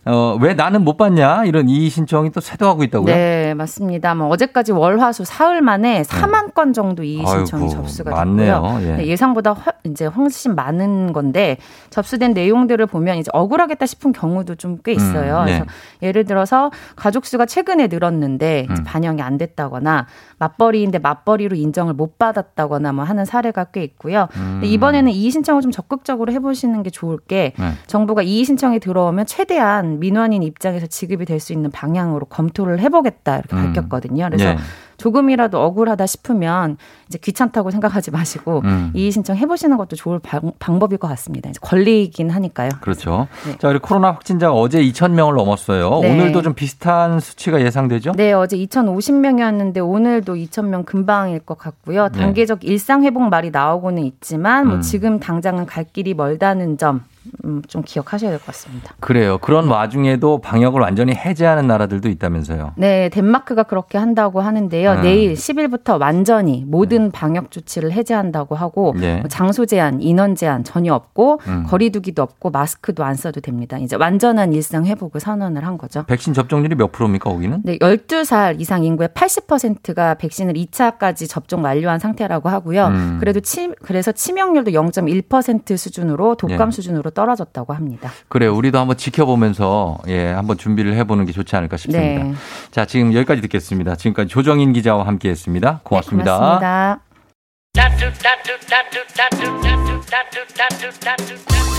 [0.08, 1.46] 어, 왜 나는 못 받냐?
[1.46, 3.14] 이런 이의 신청이 또 쇄도하고 있다고요?
[3.14, 4.14] 네, 맞습니다.
[4.14, 7.70] 뭐 어제까지 월화수 사흘 만에 4만 건 정도 이의 신청이 네.
[7.70, 8.62] 아이고, 접수가 많네요.
[8.62, 8.88] 됐고요.
[8.88, 8.96] 예.
[8.98, 11.58] 네, 예상보다 훨- 이제 훨씬 많은 건데
[11.90, 15.40] 접수된 내용들을 보면 이제 억울하겠다 싶은 경우도 좀 꽤 있어요.
[15.40, 15.52] 음, 네.
[15.54, 15.66] 그래서
[16.04, 18.84] 예를 들어서 가족 수가 최근에 늘었는데 음.
[18.86, 20.06] 반영이 안 됐다거나
[20.38, 24.28] 맞벌이인데 맞벌이로 인정을 못 받았다거나 뭐 하는 사례가 꽤 있고요.
[24.34, 27.72] 근데 이번에는 이의 신청을 좀 적극적으로 해보시는 게 좋을 게 네.
[27.88, 33.56] 정부가 이의 신청이 들어오면 최대한 민원인 입장에서 지급이 될 수 있는 방향으로 검토를 해보겠다 이렇게
[33.56, 33.74] 음.
[33.74, 34.26] 밝혔거든요.
[34.26, 34.58] 그래서 예.
[34.98, 36.78] 조금이라도 억울하다 싶으면
[37.10, 38.92] 이제 귀찮다고 생각하지 마시고 음.
[38.94, 41.50] 이의 신청 해보시는 것도 좋을 방, 방법일 것 같습니다.
[41.50, 42.70] 이제 권리이긴 하니까요.
[42.80, 43.28] 그렇죠.
[43.60, 46.00] 자, 그리고 코로나 확진자가 어제 2,000명을 넘었어요.
[46.00, 46.12] 네.
[46.14, 48.14] 오늘도 좀 비슷한 수치가 예상되죠?
[48.14, 52.08] 네, 어제 2,050명이었는데 오늘도 2,000명 금방일 것 같고요.
[52.10, 52.20] 네.
[52.20, 54.82] 단계적 일상 회복 말이 나오고는 있지만 뭐 음.
[54.82, 57.04] 지금 당장은 갈 길이 멀다는 점.
[57.46, 58.94] 음, 좀 기억하셔야 될 것 같습니다.
[59.00, 59.38] 그래요.
[59.40, 62.74] 그런 와중에도 방역을 완전히 해제하는 나라들도 있다면서요.
[62.76, 64.92] 네, 덴마크가 그렇게 한다고 하는데요.
[64.94, 65.02] 음.
[65.02, 69.18] 내일 10일부터 완전히 모든 방역 조치를 해제한다고 하고 네.
[69.20, 71.66] 뭐 장소 제한, 인원 제한 전혀 없고 음.
[71.68, 73.78] 거리두기도 없고 마스크도 안 써도 됩니다.
[73.78, 76.04] 이제 완전한 일상 회복을 선언을 한 거죠.
[76.06, 77.62] 백신 접종률이 몇 프로입니까, 거기는?
[77.64, 82.88] 네, 12살 이상 인구의 80%가 백신을 2차까지 접종 완료한 상태라고 하고요.
[82.88, 83.18] 음.
[83.20, 86.72] 그래도 치, 그래서 치명률도 0.1% 수준으로 독감 예.
[86.72, 88.12] 수준으로 떨어졌다고 합니다.
[88.28, 92.24] 그래, 우리도 한번 지켜보면서 예, 한번 준비를 해보는 게 좋지 않을까 싶습니다.
[92.24, 92.34] 네.
[92.70, 93.96] 자, 지금 여기까지 듣겠습니다.
[93.96, 95.80] 지금까지 조정인 기자와 함께 했습니다.
[95.84, 96.38] 고맙습니다.
[96.38, 97.00] 고맙습니다.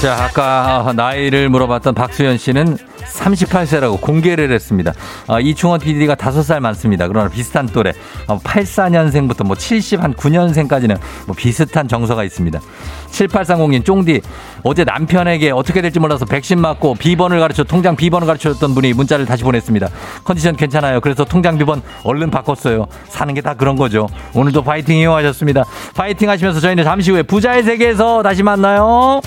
[0.03, 4.93] 자, 아까 나이를 물어봤던 박수현 씨는 38세라고 공개를 했습니다.
[5.27, 7.09] 아, 이충원 PD가 5살 많습니다.
[7.09, 7.93] 그러나 비슷한 또래.
[8.27, 12.61] 84년생부터 뭐 79년생까지는 뭐 비슷한 정서가 있습니다.
[13.11, 14.21] 7830님, 쫑디.
[14.63, 19.25] 어제 남편에게 어떻게 될지 몰라서 백신 맞고 비번을 가르쳐, 통장 비번을 가르쳐 줬던 분이 문자를
[19.25, 19.89] 다시 보냈습니다.
[20.25, 21.01] 컨디션 괜찮아요.
[21.01, 22.87] 그래서 통장 비번 얼른 바꿨어요.
[23.09, 24.09] 사는 게 다 그런 거죠.
[24.35, 25.63] 오늘도 파이팅 이용하셨습니다.
[25.95, 29.21] 파이팅 하시면서 저희는 잠시 후에 부자의 세계에서 다시 만나요.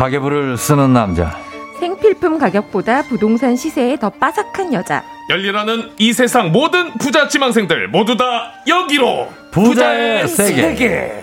[0.00, 1.36] 가계부를 쓰는 남자.
[1.78, 5.04] 생필품 가격보다 부동산 시세에 더 빠삭한 여자.
[5.28, 8.24] 열리라는 이 세상 모든 부자 지망생들 모두 다
[8.66, 11.22] 여기로 부자의 세계.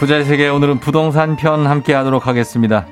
[0.00, 2.86] 부자의 세계 오늘은 부동산 편 함께 하도록 하겠습니다.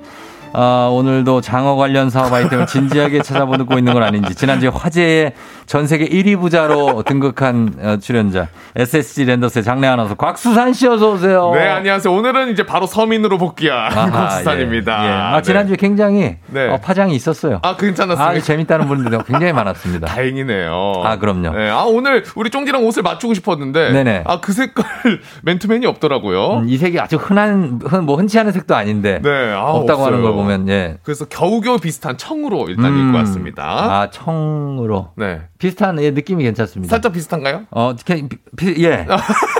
[0.53, 5.33] 아, 오늘도 장어 관련 사업 아이템을 진지하게 찾아보고 있는 건 아닌지 지난주에 화제의
[5.67, 11.51] 전 세계 1위 부자로 등극한 어, 출연자 SSG 랜더스의 장래 아나운서 곽수산 씨 어서 오세요.
[11.55, 15.13] 네 안녕하세요 오늘은 이제 바로 서민으로 복귀한 아하, 곽수산입니다 예, 예.
[15.13, 16.69] 아, 지난주에 굉장히 네.
[16.69, 17.59] 어, 파장이 있었어요.
[17.63, 20.07] 아 괜찮았습니다 아주 재밌다는 분들이 굉장히 많았습니다.
[20.07, 21.51] 다행이네요 아, 그럼요.
[21.51, 24.23] 네, 아 오늘 우리 쫑디랑 옷을 맞추고 싶었는데 네네.
[24.27, 24.87] 아그 색깔
[25.43, 29.63] 맨투맨이 없더라고요 음, 이 색이 아주 흔한 흔, 뭐 흔치 않은 색도 아닌데 네, 아,
[29.73, 30.23] 없다고 하는 없어요.
[30.23, 30.99] 걸 보면 예.
[31.03, 33.09] 그래서 겨우겨우 비슷한 청으로 일단 음.
[33.09, 36.91] 입고 왔습니다 아 청으로 네 비슷한 예, 느낌이 괜찮습니다.
[36.91, 37.67] 살짝 비슷한가요?
[37.71, 39.07] 어, 비, 비, 예.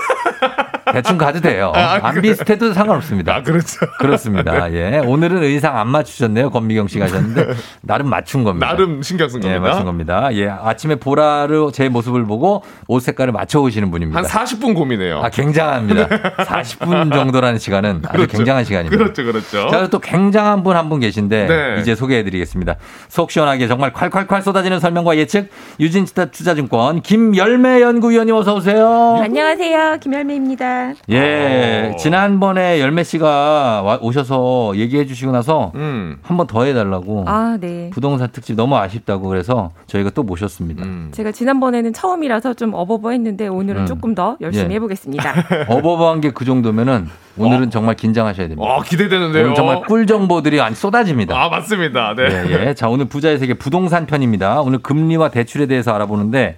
[0.93, 1.73] 대충 가도 돼요.
[1.75, 2.23] 아, 안 그래.
[2.23, 3.35] 비슷해도 상관없습니다.
[3.37, 4.73] 아 그렇죠 그렇습니다.
[4.73, 5.01] 예.
[5.05, 6.51] 오늘은 의상 안 맞추셨네요.
[6.51, 8.69] 권미경 씨가 하셨는데 나름 맞춘 겁니다.
[8.69, 10.29] 나름 신경 쓴 예, 겁니다 맞춘 겁니다.
[10.33, 10.49] 예.
[10.49, 14.19] 아침에 보라로 제 모습을 보고 옷 색깔을 맞춰 오시는 분입니다.
[14.21, 16.07] 한 40분 고민해요 아, 굉장합니다.
[16.45, 18.37] 40분 정도라는 시간은 아주 그렇죠.
[18.37, 18.97] 굉장한 시간입니다.
[19.03, 21.81] 그렇죠 그렇죠 자, 또 굉장한 분 한분 계신데 네.
[21.81, 22.77] 이제 소개해 드리겠습니다.
[23.09, 25.49] 속 시원하게 정말 콸콸콸 쏟아지는 설명과 예측
[25.81, 29.19] 유진투자 투자증권 김열매 연구위원님 어서 오세요.
[29.23, 29.99] 안녕하세요.
[30.01, 30.76] 김열매입니다.
[31.11, 31.97] 예, 어.
[31.97, 36.17] 지난번에 열매 씨가 와- 오셔서 얘기해 주시고 나서 음.
[36.23, 37.91] 한번 더 해달라고 아, 네.
[37.93, 40.85] 부동산 특집 너무 아쉽다고 그래서 저희가 또 모셨습니다.
[40.85, 41.09] 음.
[41.13, 43.87] 제가 지난번에는 처음이라서 좀 어버버했는데 오늘은 음.
[43.87, 44.75] 조금 더 열심히 예.
[44.77, 45.33] 해보겠습니다.
[45.69, 47.09] 어버버한 게 그 정도면은
[47.39, 48.69] 오늘은 정말 긴장하셔야 됩니다.
[48.69, 51.37] 어 기대되는데요 오늘 정말 꿀 정보들이 안 쏟아집니다.
[51.41, 52.75] 아 맞습니다 네 예, 예.
[52.75, 54.61] 자, 오늘 부자의 세계 부동산 편입니다.
[54.63, 56.57] 오늘 금리와 대출에 대해서 알아보는데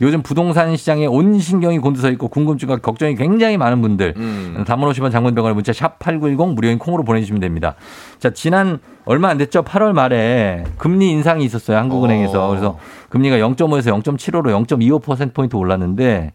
[0.00, 4.64] 요즘 부동산 시장에 온 신경이 곤두서 있고 궁금증과 걱정이 굉장히 많은 분들 음.
[4.66, 7.74] 담은 50원 장문병원의 문자 샵 8910 무료인 콩으로 보내주시면 됩니다.
[8.18, 9.62] 자, 지난 얼마 안 됐죠?
[9.62, 11.78] 8월 말에 금리 인상이 있었어요.
[11.78, 12.46] 한국은행에서.
[12.46, 12.48] 어.
[12.48, 12.78] 그래서
[13.08, 16.32] 금리가 0.5에서 0.75로 0.25%포인트 올랐는데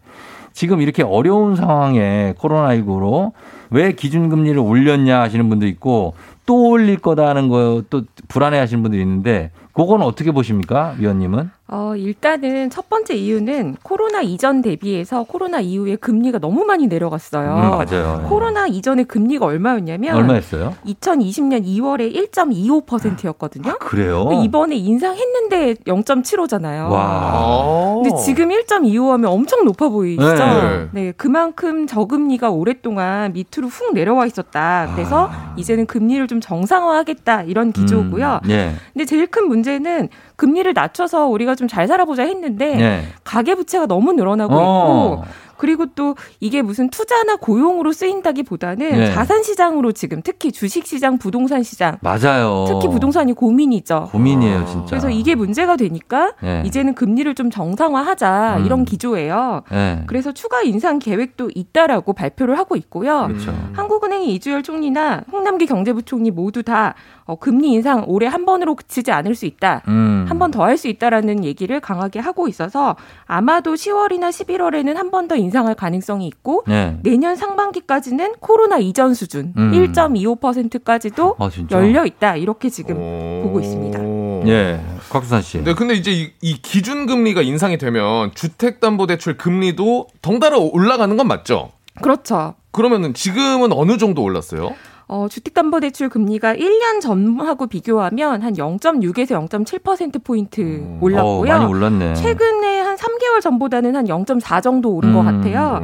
[0.52, 3.32] 지금 이렇게 어려운 상황에 코로나19로
[3.70, 9.00] 왜 기준금리를 올렸냐 하시는 분도 있고 또 올릴 거다 하는 거 또 불안해 하시는 분들이
[9.02, 10.94] 있는데 그건 어떻게 보십니까?
[10.98, 11.50] 위원님은?
[11.74, 17.48] 어, 일단은 첫 번째 이유는 코로나 이전 대비해서 코로나 이후에 금리가 너무 많이 내려갔어요.
[17.48, 18.26] 음, 맞아요.
[18.28, 20.74] 코로나 이전에 금리가 얼마였냐면 얼마였어요?
[20.84, 23.78] 2020년 2월에 1.25%였거든요.
[23.78, 24.28] 그래요?
[24.44, 26.90] 이번에 인상했는데 0.75잖아요.
[26.90, 27.94] 와.
[27.94, 30.34] 근데 지금 1.25하면 엄청 높아 보이시죠?
[30.34, 30.88] 네.
[30.92, 31.12] 네.
[31.16, 34.90] 그만큼 저금리가 오랫동안 밑으로 훅 내려와 있었다.
[34.94, 38.40] 그래서 이제는 금리를 좀 정상화하겠다 이런 기조고요.
[38.44, 38.72] 음, 예.
[38.92, 43.02] 근데 제일 큰 문제는 금리를 낮춰서 우리가 좀잘 살아보자 했는데 예.
[43.24, 45.22] 가계 부채가 너무 늘어나고 어.
[45.22, 45.24] 있고
[45.62, 49.12] 그리고 또 이게 무슨 투자나 고용으로 쓰인다기보다는 네.
[49.14, 52.64] 자산 시장으로 지금 특히 주식 시장, 부동산 시장 맞아요.
[52.66, 54.08] 특히 부동산이 고민이죠.
[54.10, 54.86] 고민이에요, 진짜.
[54.90, 56.64] 그래서 이게 문제가 되니까 네.
[56.66, 58.66] 이제는 금리를 좀 정상화하자 음.
[58.66, 59.62] 이런 기조예요.
[59.72, 60.02] 예.
[60.08, 63.28] 그래서 추가 인상 계획도 있다라고 발표를 하고 있고요.
[63.28, 63.54] 그렇죠.
[63.74, 66.94] 한국은행의 이주열 총리나 홍남기 경제부총리 모두 다
[67.24, 69.82] 어, 금리 인상 올해 한 번으로 그치지 않을 수 있다.
[69.86, 70.26] 음.
[70.28, 72.96] 한번 더 할 수 있다라는 얘기를 강하게 하고 있어서
[73.26, 76.98] 아마도 10월이나 11월에는 한 번 더 인상 할 가능성이 있고 네.
[77.02, 79.72] 내년 상반기까지는 코로나 이전 수준 음.
[79.72, 81.50] 1.25%까지도 아?
[81.70, 82.36] 열려 있다.
[82.36, 82.96] 이렇게 지금
[83.42, 84.00] 보고 있습니다.
[84.48, 84.80] 예.
[85.10, 85.62] 곽수산 씨.
[85.62, 91.70] 네, 근데 이제 이, 이 기준 금리가 인상이 되면 주택담보대출 금리도 덩달아 올라가는 건 맞죠?
[92.00, 92.54] 그렇죠.
[92.70, 94.74] 그러면은 지금은 어느 정도 올랐어요?
[95.08, 101.40] 어, 주택담보대출 금리가 1년 전하고 비교하면 한 0.6에서 0.7%포인트 올랐고요.
[101.40, 102.14] 어, 많이 올랐네.
[102.14, 105.24] 최근에 한 3개월 전보다는 한 0.4 정도 오른 것 음.
[105.24, 105.82] 같아요.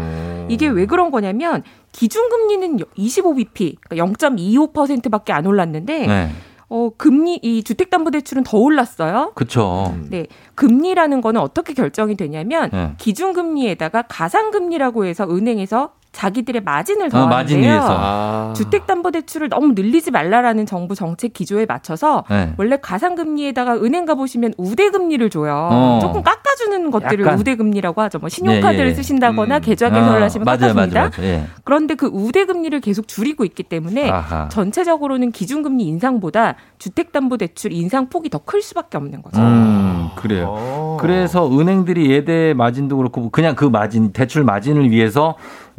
[0.49, 6.31] 이게 왜 그런 거냐면 기준금리는 25bp, 그러니까 0.25%밖에 안 올랐는데 네.
[6.71, 9.33] 어, 금리 이 주택담보대출은 더 올랐어요.
[9.35, 9.97] 그쵸.
[10.11, 12.93] 네, 금리라는 거는 어떻게 결정이 되냐면 네.
[12.99, 17.77] 기준금리에다가 가상금리라고 해서 은행에서 자기들의 마진을 어, 더하는데요.
[17.81, 17.97] 마진.
[17.97, 18.53] 아.
[18.57, 22.55] 주택담보대출을 너무 늘리지 말라라는 정부 정책 기조에 맞춰서 네.
[22.57, 25.69] 원래 가상금리에다가 은행 가보시면 우대금리를 줘요.
[25.71, 25.99] 어.
[26.01, 27.39] 조금 깎아주는 것들을 약간.
[27.39, 28.19] 우대금리라고 하죠.
[28.19, 28.95] 뭐 신용카드를 예, 예.
[28.95, 31.01] 쓰신다거나 계좌 개설을 아, 하시면 맞아요, 깎아줍니다.
[31.01, 31.29] 맞아요, 맞아요.
[31.29, 31.45] 예.
[31.65, 34.49] 그런데 그 우대금리를 계속 줄이고 있기 때문에 아하.
[34.49, 39.43] 전체적으로는 기준금리 인상보다 주택담보대출 인상 폭이 더 클 수밖에 없는 거죠.
[39.43, 40.97] 음, 그래요.
[41.01, 45.35] 그래서 은행들이 예대 마진도 그렇고 그냥 그 마진 대출 마진을 위해서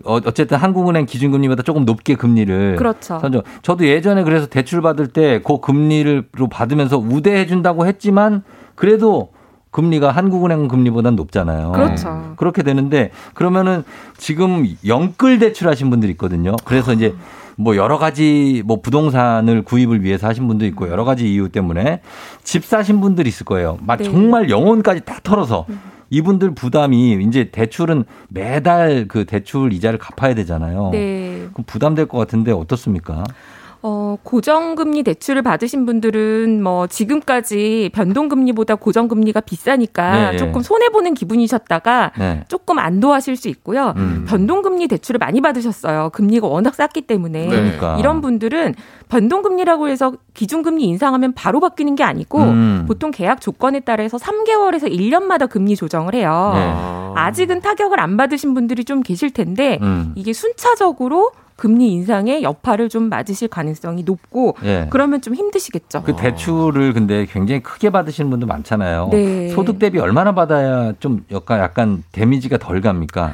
[0.05, 3.19] 어, 어쨌든 한국은행 기준금리보다 조금 높게 금리를 그렇죠.
[3.19, 3.41] 선정.
[3.61, 8.43] 저도 예전에 그래서 대출 받을 때 그 금리를 받으면서 우대해 준다고 했지만
[8.75, 9.29] 그래도
[9.71, 11.71] 금리가 한국은행 금리보다는 높잖아요.
[11.73, 12.33] 그렇죠.
[12.37, 13.83] 그렇게 되는데 그러면은
[14.17, 16.55] 지금 영끌 대출하신 분들이 있거든요.
[16.65, 17.13] 그래서 이제
[17.55, 22.01] 뭐 여러 가지 뭐 부동산을 구입을 위해서 하신 분도 있고 여러 가지 이유 때문에
[22.43, 23.77] 집 사신 분들이 있을 거예요.
[23.85, 24.05] 막 네.
[24.05, 25.65] 정말 영혼까지 다 털어서
[26.09, 30.89] 이분들 부담이 이제 대출은 매달 그 대출 이자를 갚아야 되잖아요.
[30.91, 31.47] 네.
[31.53, 33.23] 그럼 부담될 것 같은데 어떻습니까?
[33.81, 40.37] 어, 고정금리 대출을 받으신 분들은 뭐 지금까지 변동금리보다 고정금리가 비싸니까 네.
[40.37, 42.43] 조금 손해보는 기분이셨다가 네.
[42.49, 43.93] 조금 안도하실 수 있고요.
[43.95, 44.25] 음.
[44.27, 46.09] 변동금리 대출을 많이 받으셨어요.
[46.09, 47.47] 금리가 워낙 쌌기 때문에.
[47.47, 47.95] 그러니까.
[47.99, 48.75] 이런 분들은
[49.07, 52.85] 변동금리라고 해서 기준금리 인상하면 바로 바뀌는 게 아니고 음.
[52.85, 56.51] 보통 계약 조건에 따라서 3개월에서 1년마다 금리 조정을 해요.
[56.53, 57.13] 네.
[57.15, 60.11] 아직은 타격을 안 받으신 분들이 좀 계실 텐데 음.
[60.15, 64.87] 이게 순차적으로 금리 인상의 여파를 좀 맞으실 가능성이 높고 예.
[64.89, 66.03] 그러면 좀 힘드시겠죠.
[66.03, 69.09] 그 대출을 근데 굉장히 크게 받으시는 분도 많잖아요.
[69.11, 69.49] 네.
[69.49, 73.33] 소득 대비 얼마나 받아야 좀 약간 약간 데미지가 덜 갑니까?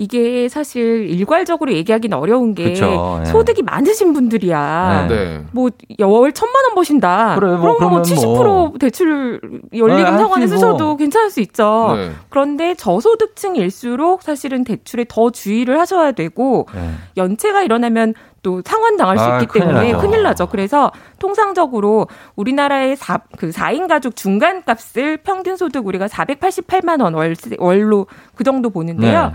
[0.00, 3.26] 이게 사실 일괄적으로 얘기하기는 어려운 게 그쵸, 예.
[3.26, 5.06] 소득이 많으신 분들이야.
[5.10, 5.44] 네.
[5.52, 7.34] 뭐 월 천만 원 버신다.
[7.38, 8.72] 그래, 뭐 그럼 뭐 그러면 70% 뭐.
[8.80, 9.40] 대출
[9.70, 10.54] 네, 연리금 할수 상환에 뭐.
[10.56, 11.92] 쓰셔도 괜찮을 수 있죠.
[11.96, 12.12] 네.
[12.30, 16.90] 그런데 저소득층일수록 사실은 대출에 더 주의를 하셔야 되고 네.
[17.18, 20.00] 연체가 일어나면 또 상환 당할 수 아, 있기 큰일 때문에 나죠.
[20.00, 20.46] 큰일 나죠.
[20.46, 27.36] 그래서 통상적으로 우리나라의 4, 그 4인 가족 중간 값을 평균 소득 우리가 488만 원 월,
[27.58, 29.26] 월로 그 정도 보는데요.
[29.26, 29.32] 네.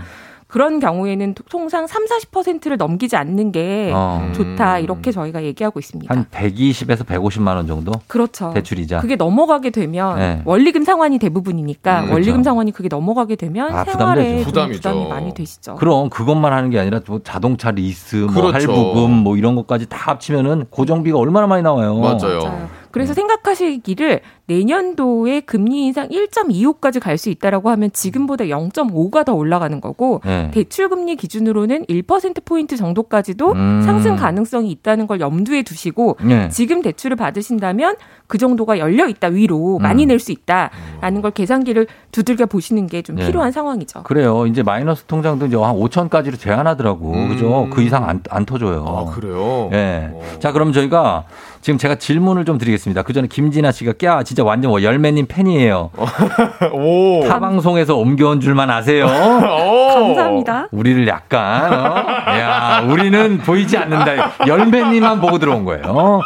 [0.56, 4.32] 그런 경우에는 통상 3, 40%를 넘기지 않는 게 어.
[4.34, 4.78] 좋다.
[4.78, 6.14] 이렇게 저희가 얘기하고 있습니다.
[6.14, 7.92] 한 120에서 150만 원 정도?
[8.06, 8.54] 그렇죠.
[8.54, 9.00] 대출이자.
[9.00, 10.40] 그게 넘어가게 되면 네.
[10.46, 12.42] 원리금 상환이 대부분이니까 음, 원리금 그렇죠.
[12.44, 14.80] 상환이 그게 넘어가게 되면 아, 생활에 부담이
[15.10, 15.74] 많이 되시죠.
[15.74, 18.72] 그럼 그것만 하는 게 아니라 뭐 자동차 리스, 뭐 그렇죠.
[18.72, 21.96] 할부금 뭐 이런 것까지 다 합치면은 고정비가 얼마나 많이 나와요.
[21.96, 22.66] 맞아요.
[22.96, 30.20] 그래서 생각하시기를 내년도에 금리 인상 1.25까지 갈 수 있다라고 하면 지금보다 0.5가 더 올라가는 거고
[30.24, 30.50] 네.
[30.52, 33.82] 대출 금리 기준으로는 1% 포인트 정도까지도 음.
[33.82, 36.48] 상승 가능성이 있다는 걸 염두에 두시고 네.
[36.50, 40.08] 지금 대출을 받으신다면 그 정도가 열려 있다 위로 많이 음.
[40.08, 43.26] 낼수 있다라는 걸 계산기를 두들겨 보시는 게좀 네.
[43.26, 44.02] 필요한 상황이죠.
[44.02, 44.46] 그래요.
[44.46, 47.12] 이제 마이너스 통장도 이제 한 5천까지로 제한하더라고.
[47.28, 47.68] 그죠?
[47.70, 48.84] 그 이상 안, 안 터줘요.
[48.86, 49.70] 아, 그래요?
[49.72, 50.10] 예.
[50.38, 51.24] 자, 그럼 저희가
[51.66, 53.02] 지금 제가 질문을 좀 드리겠습니다.
[53.02, 55.90] 그 전에 김진아 씨가 꺄 진짜 완전 뭐 열매님 팬이에요.
[56.72, 57.24] 오.
[57.26, 59.08] 타 방송에서 옮겨온 줄만 아세요.
[59.92, 60.68] 감사합니다.
[60.70, 62.06] 우리를 약간 어?
[62.38, 64.46] 야 우리는 보이지 않는다.
[64.46, 65.82] 열매님만 보고 들어온 거예요.
[65.86, 66.20] 어?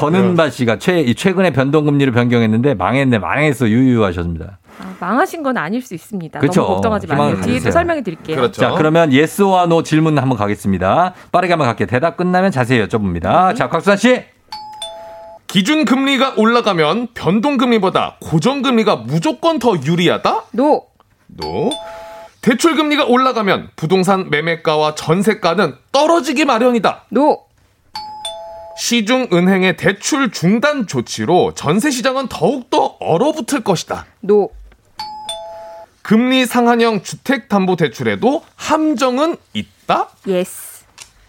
[0.00, 4.58] 버는바 씨가 최이 최근에 변동금리를 변경했는데 망했네 망했어 유유하셨습니다.
[4.82, 6.40] 아, 망하신 건 아닐 수 있습니다.
[6.40, 6.60] 그쵸.
[6.60, 7.40] 너무 걱정하지 마세요.
[7.40, 7.58] 뒤에.
[7.60, 8.36] 또 설명해 드릴게요.
[8.36, 8.60] 그렇죠.
[8.60, 11.14] 자 그러면 yes와 no 질문 한번 가겠습니다.
[11.32, 11.86] 빠르게 한번 갈게요.
[11.86, 13.56] 대답 끝나면 자세히 여쭤봅니다.
[13.56, 14.33] 자 곽수산 씨.
[15.54, 20.46] 기준 금리가 올라가면 변동 금리보다 고정 금리가 무조건 더 유리하다?
[20.50, 20.88] no.
[21.28, 21.70] no.
[22.40, 27.04] 대출 금리가 올라가면 부동산 매매가와 전세가는 떨어지기 마련이다.
[27.10, 27.44] no.
[28.76, 34.06] 시중 은행의 대출 중단 조치로 전세 시장은 더욱더 얼어붙을 것이다.
[34.22, 34.50] No.
[36.02, 40.08] 금리 상한형 주택 담보 대출에도 함정은 있다?
[40.26, 40.73] Yes.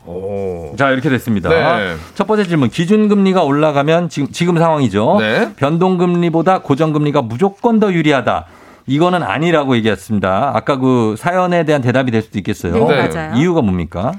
[0.06, 0.74] 오.
[0.78, 1.50] 자 이렇게 됐습니다.
[1.50, 1.96] 네.
[2.14, 5.18] 첫 번째 질문 기준금리가 올라가면 지금 지금 상황이죠.
[5.20, 5.54] 네.
[5.56, 8.46] 변동금리보다 고정금리가 무조건 더 유리하다.
[8.88, 10.52] 이거는 아니라고 얘기했습니다.
[10.54, 12.88] 아까 그 사연에 대한 대답이 될 수도 있겠어요.
[12.88, 13.36] 네, 맞아요.
[13.36, 14.12] 이유가 뭡니까?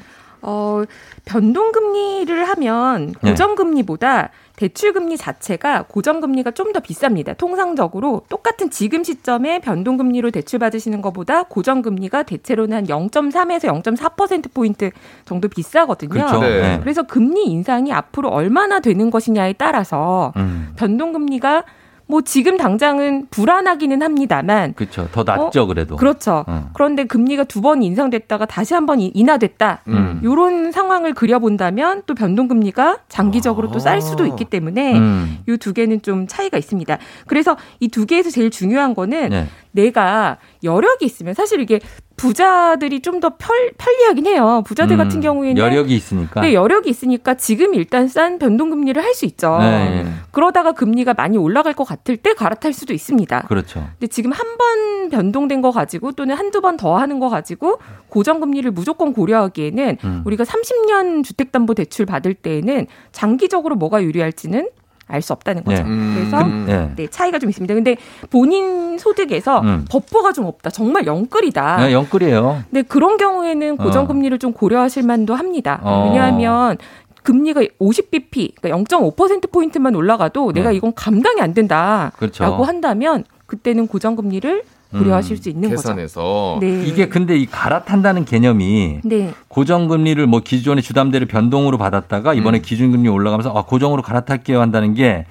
[0.43, 0.83] 어,
[1.25, 3.31] 변동금리를 하면 네.
[3.31, 7.37] 고정금리보다 대출금리 자체가 고정금리가 좀 더 비쌉니다.
[7.37, 14.91] 통상적으로 똑같은 지금 시점에 변동금리로 대출 받으시는 것보다 고정금리가 대체로는 한 0.3에서 0.4%포인트
[15.25, 16.11] 정도 비싸거든요.
[16.11, 16.41] 그렇죠.
[16.41, 16.61] 네.
[16.61, 16.81] 네.
[16.81, 21.65] 그래서 금리 인상이 앞으로 얼마나 되는 것이냐에 따라서 음, 변동금리가
[22.09, 25.09] 뭐 지금 당장은 불안하기는 합니다만 그렇죠.
[25.11, 25.97] 더 낮죠 그래도.
[25.97, 26.45] 그렇죠.
[26.47, 26.71] 어.
[26.73, 29.81] 그런데 금리가 두 번 인상됐다가 다시 한 번 인하됐다.
[29.89, 30.21] 음.
[30.23, 35.39] 요런 상황을 그려본다면 또 변동금리가 장기적으로 또 쌀 수도 있기 때문에 음.
[35.49, 36.99] 요두 개는 좀 차이가 있습니다.
[37.27, 39.47] 그래서 이 두 개에서 제일 중요한 거는 네.
[39.73, 41.81] 내가 여력이 있으면 사실 이게
[42.17, 44.63] 부자들이 좀 더 편리하긴 해요.
[44.67, 46.43] 부자들 음, 같은 경우에는 여력이 있으니까.
[46.43, 49.57] 네, 여력이 있으니까 지금 일단 싼 변동금리를 할 수 있죠.
[49.59, 50.05] 네.
[50.33, 53.43] 그러다가 금리가 많이 올라갈 것 같을 때 갈아탈 수도 있습니다.
[53.49, 53.89] 그렇죠.
[53.99, 58.71] 근데 지금 한 번 변동된 거 가지고 또는 한두 번 더 하는 거 가지고 고정금리를
[58.73, 60.23] 무조건 고려하기에는 음.
[60.27, 64.69] 우리가 30년 주택담보대출 받을 때에는 장기적으로 뭐가 유리할지는
[65.09, 65.83] 알 수 없다는 거죠.
[65.83, 65.89] 네.
[65.89, 66.15] 음.
[66.17, 66.93] 그래서 네.
[66.97, 67.75] 네, 차이가 좀 있습니다.
[67.75, 67.97] 근데
[68.31, 69.85] 본인 소득에서 음.
[69.89, 70.71] 버퍼가 좀 없다.
[70.71, 71.77] 정말 영끌이다.
[71.79, 72.65] 네, 영끌이에요.
[72.71, 75.81] 근데 그런 경우에는 고정금리를 좀 고려하실 만도 합니다.
[75.83, 76.07] 어.
[76.09, 76.77] 왜냐하면
[77.23, 80.77] 금리가 50bp, 그러니까 0.5%포인트만 올라가도 내가 네.
[80.77, 82.13] 이건 감당이 안 된다.
[82.19, 82.45] 그렇죠.
[82.45, 84.63] 라고 한다면 그때는 고정금리를
[84.93, 85.83] 고려하실 수 있는 거죠.
[85.83, 86.71] 계산해서 네.
[86.71, 86.85] 음.
[86.87, 89.35] 이게 근데 이 갈아탄다는 개념이 네.
[89.49, 92.63] 고정금리를 뭐 기존의 주담대를 변동으로 받았다가 이번에 음.
[92.63, 95.27] 기준금리 올라가면서 아 고정으로 갈아탈게요 한다는 게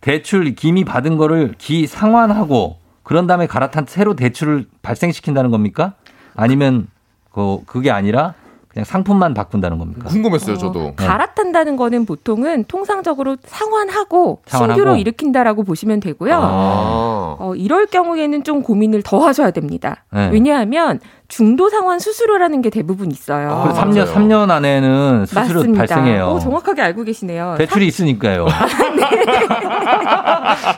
[0.00, 5.94] 대출 기미 받은 거를 기 상환하고 그런 다음에 갈아탄 새로 대출을 발생시킨다는 겁니까?
[6.34, 6.86] 아니면
[7.32, 8.34] 그 그게 아니라
[8.72, 10.08] 그냥 상품만 바꾼다는 겁니까?
[10.08, 10.94] 궁금했어요, 저도.
[10.94, 14.74] 갈아탄다는 거는 보통은 통상적으로 상환하고, 상환하고?
[14.78, 16.34] 신규로 일으킨다라고 보시면 되고요.
[16.40, 17.36] 아.
[17.40, 20.04] 어, 이럴 경우에는 좀 고민을 더 하셔야 됩니다.
[20.12, 20.30] 네.
[20.32, 23.50] 왜냐하면 중도 상환 수수료라는 게 대부분 있어요.
[23.50, 24.14] 아, 그래 3년 맞아요.
[24.14, 25.78] 3년 안에는 수수료 맞습니다.
[25.78, 26.26] 발생해요.
[26.26, 27.56] 어, 정확하게 알고 계시네요.
[27.58, 28.46] 대출이 있으니까요.
[28.46, 29.24] 네.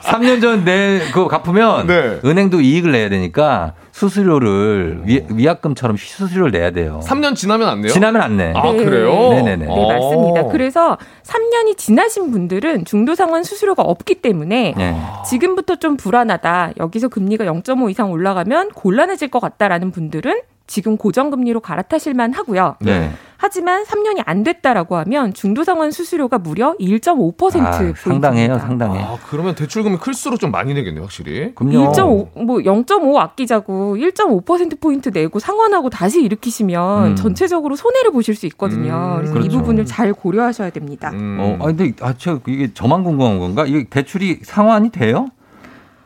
[0.03, 2.19] 3년 전 내 그거 갚으면 네.
[2.23, 6.99] 은행도 이익을 내야 되니까 수수료를 위, 위약금처럼 수수료를 내야 돼요.
[7.03, 7.91] 3년 지나면 안 내요?
[7.91, 8.51] 지나면 안 내.
[8.55, 8.83] 아, 네.
[8.83, 9.29] 그래요?
[9.29, 9.65] 네네네.
[9.67, 10.41] 네, 맞습니다.
[10.41, 10.49] 어.
[10.51, 14.95] 그래서 3년이 지나신 분들은 중도 상환 수수료가 없기 때문에 네.
[15.29, 16.73] 지금부터 좀 불안하다.
[16.79, 22.75] 여기서 금리가 0.5 이상 올라가면 곤란해질 것 같다라는 분들은 지금 고정금리로 갈아타실 만 하고요.
[22.79, 23.11] 네.
[23.43, 28.57] 하지만 3년이 안 됐다라고 하면 중도 상환 수수료가 무려 1.5% 아, 상당해요.
[28.57, 29.01] 상당해.
[29.01, 31.53] 아, 그러면 대출금이 클수록 좀 많이 내겠네 요, 확실히.
[31.53, 31.91] 그럼요.
[31.91, 37.15] 1.5, 뭐0.5 아끼자고 1.5%포인트 내고 상환하고 다시 일으키시면 음.
[37.17, 38.93] 전체적으로 손해를 보실 수 있거든요.
[38.93, 39.51] 음, 그래서 그렇죠.
[39.51, 41.09] 이 부분을 잘 고려하셔야 됩니다.
[41.11, 41.37] 음.
[41.41, 43.65] 어, 아 근데 아, 저 이게 저만 궁금한 건가?
[43.65, 45.27] 이게 대출이 상환이 돼요?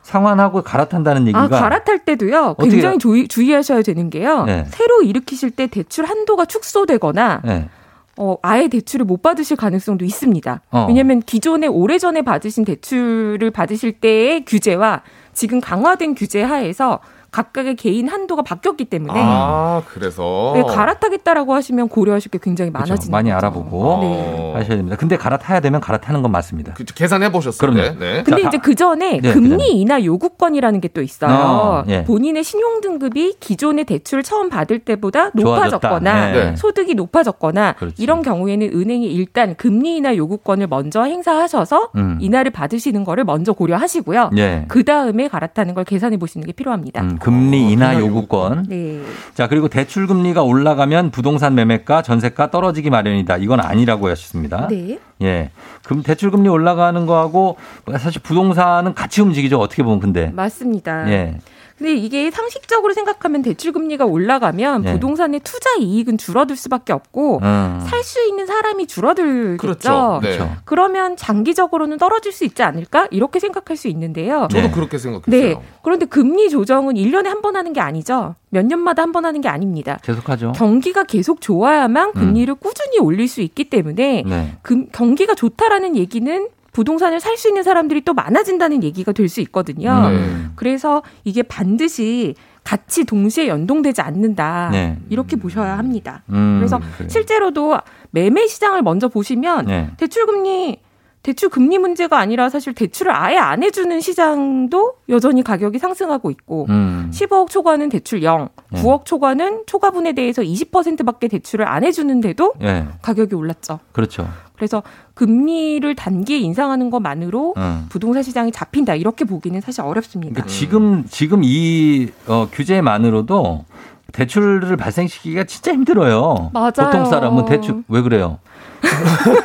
[0.08, 2.55] 상환하고 갈아탄다는 얘기가 아, 갈아탈 때도요.
[2.62, 4.45] 굉장히 주의, 주의하셔야 되는 게요.
[4.45, 4.64] 네.
[4.70, 7.70] 새로 일으키실 때 대출 한도가 축소되거나 네.
[8.16, 10.62] 어, 아예 대출을 못 받으실 가능성도 있습니다.
[10.72, 10.86] 어.
[10.88, 15.01] 왜냐하면 기존에 오래전에 받으신 대출을 받으실 때의 규제와
[15.34, 16.99] 지금 강화된 규제 하에서
[17.38, 20.53] 각각의 개인 한도가 바뀌었기 때문에 아, 그래서.
[20.55, 22.89] 네, 갈아타겠다라고 하시면 고려하실 게 굉장히 그렇죠.
[22.93, 23.38] 많아지는 많이 거죠.
[23.38, 24.53] 알아보고 네.
[24.55, 24.97] 하셔야 됩니다.
[24.97, 26.73] 근데 갈아타야 되면 갈아타는 건 맞습니다.
[26.73, 27.71] 그, 계산해 보셨어요.
[27.71, 27.99] 그럼요.
[27.99, 28.23] 네.
[28.23, 29.67] 근데 자, 이제 그 전에 네, 금리 그다음에.
[29.67, 31.29] 인하 요구권이라는 게 또 있어요.
[31.35, 32.05] 어, 예.
[32.05, 35.31] 본인의 신용 등급이 기존의 대출 처음 받을 때보다.
[35.35, 36.55] 높아졌거나 네.
[36.55, 38.01] 소득이 높아졌거나 그렇지.
[38.01, 42.17] 이런 경우에는 은행이 일단 금리 인하 요구권을 먼저 행사하셔서 음.
[42.21, 44.31] 인하를 받으시는 거를 먼저 고려하시고요.
[44.38, 44.65] 예.
[44.69, 47.01] 그 다음에 갈아타는 걸 계산해 보시는 게 필요합니다.
[47.01, 48.67] 음, 금리 인하 인하 요구권.
[48.69, 49.01] 네.
[49.34, 53.36] 자, 그리고 대출 금리가 올라가면 부동산 매매가, 전세가 떨어지기 마련이다.
[53.36, 54.69] 이건 아니라고 하셨습니다.
[54.69, 54.97] 네.
[55.23, 55.51] 예.
[55.84, 57.57] 그럼 대출 금리 올라가는 거하고
[57.99, 59.59] 사실 부동산은 같이 움직이죠.
[59.59, 60.32] 어떻게 보면 근데.
[60.34, 61.09] 맞습니다.
[61.11, 61.36] 예.
[61.78, 64.93] 근데 이게 상식적으로 생각하면 대출 금리가 올라가면 네.
[64.93, 67.80] 부동산의 투자 이익은 줄어들 수밖에 없고 음.
[67.88, 69.57] 살수 있는 사람이 줄어들겠죠.
[69.57, 70.19] 그렇죠.
[70.23, 70.38] 네.
[70.38, 70.55] 그렇죠.
[70.65, 73.07] 그러면 장기적으로는 떨어질 수 있지 않을까?
[73.11, 74.47] 이렇게 생각할 수 있는데요.
[74.51, 75.30] 저도 그렇게 생각했어요.
[75.59, 75.61] 네.
[75.84, 78.34] 그런데 금리 조정은 1년에 한 번 하는 게 아니죠.
[78.49, 79.99] 몇 년마다 한 번 하는 게 아닙니다.
[80.03, 80.53] 계속하죠.
[80.53, 84.57] 경기가 계속 좋아야만 금리를 꾸준히 올릴 수 있기 때문에 네.
[84.63, 86.47] 금- 경기가 좋다라는 얘기는
[86.78, 90.09] 부동산을 살 수 있는 사람들이 또 많아진다는 얘기가 될 수 있거든요.
[90.09, 90.45] 네.
[90.55, 94.69] 그래서 이게 반드시 같이 동시에 연동되지 않는다.
[94.71, 94.97] 네.
[95.09, 96.21] 이렇게 보셔야 합니다.
[96.30, 97.09] 음, 그래서 그래요.
[97.09, 97.78] 실제로도
[98.11, 99.89] 매매 시장을 먼저 보시면 네.
[99.97, 100.80] 대출 금리
[101.23, 107.09] 대출 금리 문제가 아니라 사실 대출을 아예 안 해주는 시장도 여전히 가격이 상승하고 있고 음.
[107.11, 108.82] 15억 초과는 대출 0, 네.
[108.82, 112.86] 9억 초과는 초과분에 대해서 20%밖에 대출을 안 해주는데도 예.
[113.01, 113.80] 가격이 올랐죠.
[113.91, 114.28] 그렇죠.
[114.58, 114.84] 그래서
[115.14, 117.86] 금리를 단기에 인상하는 것만으로 음.
[117.89, 120.34] 부동산 시장이 잡힌다 이렇게 보기는 사실 어렵습니다.
[120.34, 123.66] 그러니까 지금 지금 이 어, 규제만으로도
[124.12, 126.49] 대출을 발생시키기가 진짜 힘들어요.
[126.53, 126.72] 맞아요.
[126.72, 128.39] 보통 사람은 대출 왜 그래요?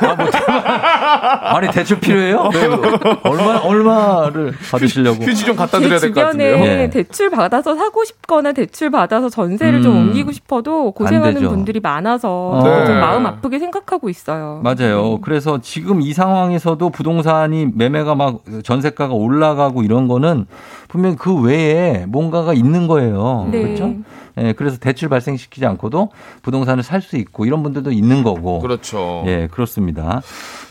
[0.01, 1.55] 아, 뭐 대박.
[1.55, 2.49] 아니 대출 필요해요?
[2.53, 2.65] 왜,
[3.23, 5.23] 얼마 얼마를 받으시려고?
[5.23, 6.55] 휴지 좀 갖다 제 드려야 될 것 같은데요.
[6.63, 6.89] 예.
[6.89, 9.97] 대출 받아서 사고 싶거나 대출 받아서 전세를 좀 음.
[10.07, 11.43] 옮기고 싶어도 안 고생하는.
[11.49, 12.61] 분들이 많아서 어.
[12.85, 12.99] 좀 네.
[12.99, 14.61] 마음 아프게 생각하고 있어요.
[14.63, 15.19] 맞아요.
[15.21, 20.45] 그래서 지금 이 상황에서도 부동산이 매매가 막 전세가가 올라가고 이런 거는
[20.87, 23.47] 분명 그 외에 뭔가가 있는 거예요.
[23.51, 23.61] 네.
[23.61, 23.93] 그렇죠?
[24.37, 26.09] 예, 그래서 대출 발생시키지 않고도
[26.41, 28.59] 부동산을 살 수 있고 이런 분들도 있는 거고.
[28.59, 29.23] 그렇죠.
[29.27, 30.21] 예, 그렇습니다.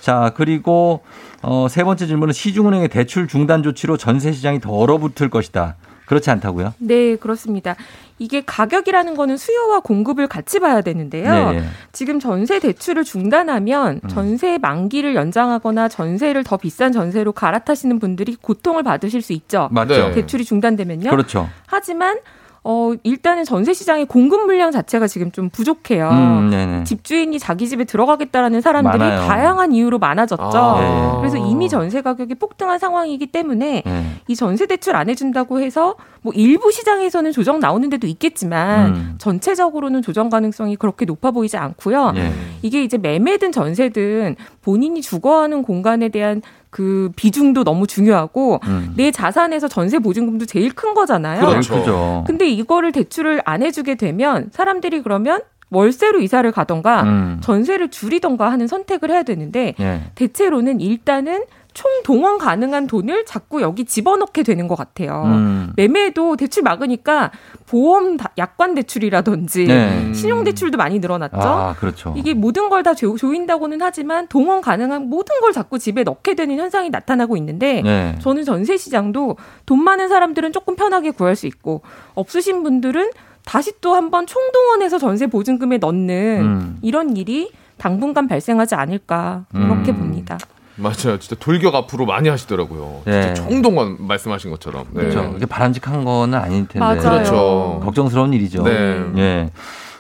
[0.01, 1.03] 자, 그리고
[1.43, 5.77] 어, 세 번째 질문은 시중은행의 대출 중단 조치로 전세 시장이 더 얼어붙을 것이다.
[6.07, 6.75] 그렇지 않다고요?
[6.79, 7.75] 네, 그렇습니다.
[8.19, 11.51] 이게 가격이라는 거는 수요와 공급을 같이 봐야 되는데요.
[11.51, 11.67] 네, 네.
[11.93, 14.09] 지금 전세 대출을 중단하면 음.
[14.09, 19.69] 전세 만기를 연장하거나 전세를 더 비싼 전세로 갈아타시는 분들이 고통을 받으실 수 있죠.
[19.71, 19.95] 맞죠.
[19.95, 20.13] 네.
[20.13, 21.11] 대출이 중단되면요.
[21.11, 21.49] 그렇죠.
[21.67, 22.19] 하지만
[22.65, 26.09] 어 일단은 전세 시장의 공급 물량 자체가 지금 좀 부족해요.
[26.11, 26.85] 음.
[26.87, 29.27] 집주인이 자기 집에 들어가겠다라는 사람들이 많아요.
[29.27, 30.59] 다양한 이유로 많아졌죠.
[30.59, 30.81] 아.
[30.81, 31.19] 네.
[31.19, 34.07] 그래서 이미 전세 가격이 폭등한 상황이기 때문에 네.
[34.29, 39.15] 이 전세 대출 안 해준다고 해서 뭐 일부 시장에서는 조정 나오는 데도 있겠지만 음.
[39.19, 42.13] 전체적으로는 조정 가능성이 그렇게 높아 보이지 않고요.
[42.15, 42.33] 예.
[42.63, 46.43] 이게 이제 매매든 전세든 본인이 주거하는 공간에 대한
[46.73, 48.95] 그 비중도 너무 중요하고 음.
[48.97, 51.47] 내 자산에서 전세 보증금도 제일 큰 거잖아요.
[51.47, 51.75] 그렇죠.
[51.75, 52.25] 그죠.
[52.27, 57.39] 근데 이거를 대출을 안 해주게 되면 사람들이 그러면 월세로 이사를 가던가 음.
[57.43, 60.01] 전세를 줄이던가 하는 선택을 해야 되는데 예.
[60.15, 61.45] 대체로는 일단은
[61.75, 65.23] 총 동원 가능한 돈을 자꾸 여기 집어넣게 되는 것 같아요.
[65.27, 65.73] 음.
[65.77, 67.31] 매매도 대출 막으니까
[67.67, 70.13] 보험 다- 약관 대출이라든지 네.
[70.15, 71.37] 신용 대출도 많이 늘어났죠.
[71.41, 72.15] 아, 그렇죠.
[72.17, 76.91] 이게 모든 걸 다 조인다고는 하지만 동원 가능한 모든 걸 자꾸 집에 넣게 되는 현상이
[76.91, 78.19] 나타나고 있는데 네.
[78.21, 81.83] 저는 전세 시장도 돈 많은 사람들은 조금 편하게 구할 수 있고
[82.15, 83.11] 없으신 분들은
[83.45, 86.79] 다시 또 한번 총동원해서 전세 보증금에 넣는 음.
[86.83, 89.99] 이런 일이 당분간 발생하지 않을까 이렇게 음.
[89.99, 90.39] 봅니다.
[90.77, 91.19] 맞아요.
[91.19, 93.03] 진짜 돌격 앞으로 많이 하시더라고요.
[93.05, 93.23] 네.
[93.23, 94.85] 진짜 총동원 말씀하신 것처럼.
[94.91, 95.03] 네.
[95.03, 95.35] 그렇죠.
[95.37, 96.79] 이게 바람직한 거는 아닐 텐데.
[96.81, 97.01] 맞아요.
[97.01, 97.81] 그렇죠.
[97.85, 98.63] 걱정스러운 일이죠.
[98.63, 99.05] 네.
[99.17, 99.51] 예.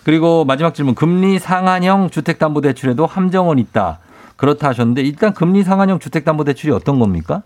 [0.05, 0.95] 그리고 마지막 질문.
[0.95, 3.99] 금리 상한형 주택담보대출에도 함정은 있다.
[4.37, 7.43] 그렇다 하셨는데 일단 금리 상한형 주택담보대출이 어떤 겁니까?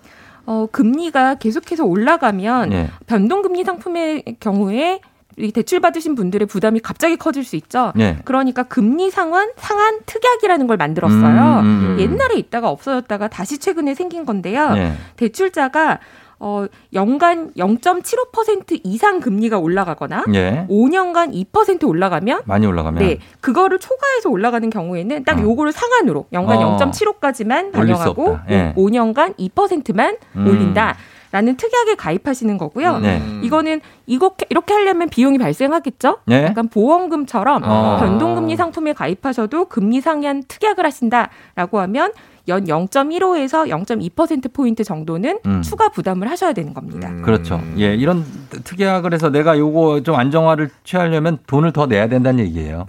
[0.47, 2.91] 어, 금리가 계속해서 올라가면 예.
[3.07, 5.01] 변동금리 상품의 경우에
[5.39, 7.93] 이 대출 받으신 분들의 부담이 갑자기 커질 수 있죠.
[7.95, 8.19] 네.
[8.25, 11.61] 그러니까 금리 상환 상한 특약이라는 걸 만들었어요.
[11.61, 12.01] 음, 음, 음.
[12.01, 14.73] 옛날에 있다가 없어졌다가 다시 최근에 생긴 건데요.
[14.73, 14.95] 네.
[15.17, 15.99] 대출자가
[16.39, 20.67] 어, 연간 0.75% 이상 금리가 올라가거나 예.
[20.69, 26.77] 5년간 2% 올라가면 많이 올라가면 네, 그거를 초과해서 올라가는 경우에는 딱 요거를 상한으로 연간 어.
[26.77, 28.39] 0.75까지만 올릴 수 반영하고.
[28.51, 28.75] 예.
[28.77, 30.47] 5년간 2%만 음.
[30.47, 30.97] 올린다.
[31.37, 32.99] 라는 특약에 가입하시는 거고요.
[33.01, 33.21] 네.
[33.43, 36.21] 이거는 이거 이렇게 하려면 비용이 발생하겠죠.
[36.25, 36.45] 네.
[36.45, 37.99] 약간 보험금처럼 어.
[38.01, 42.13] 변동금리 상품에 가입하셔도 금리 상한 특약을 하신다라고 하면
[42.49, 45.61] 연 0.15에서 0.2% 포인트 정도는 음.
[45.61, 47.13] 추가 부담을 하셔야 되는 겁니다.
[47.21, 47.61] 그렇죠.
[47.77, 48.25] 예, 이런
[48.65, 52.87] 특약을 해서 내가 요거 좀 안정화를 취하려면 돈을 더 내야 된다는 얘기예요.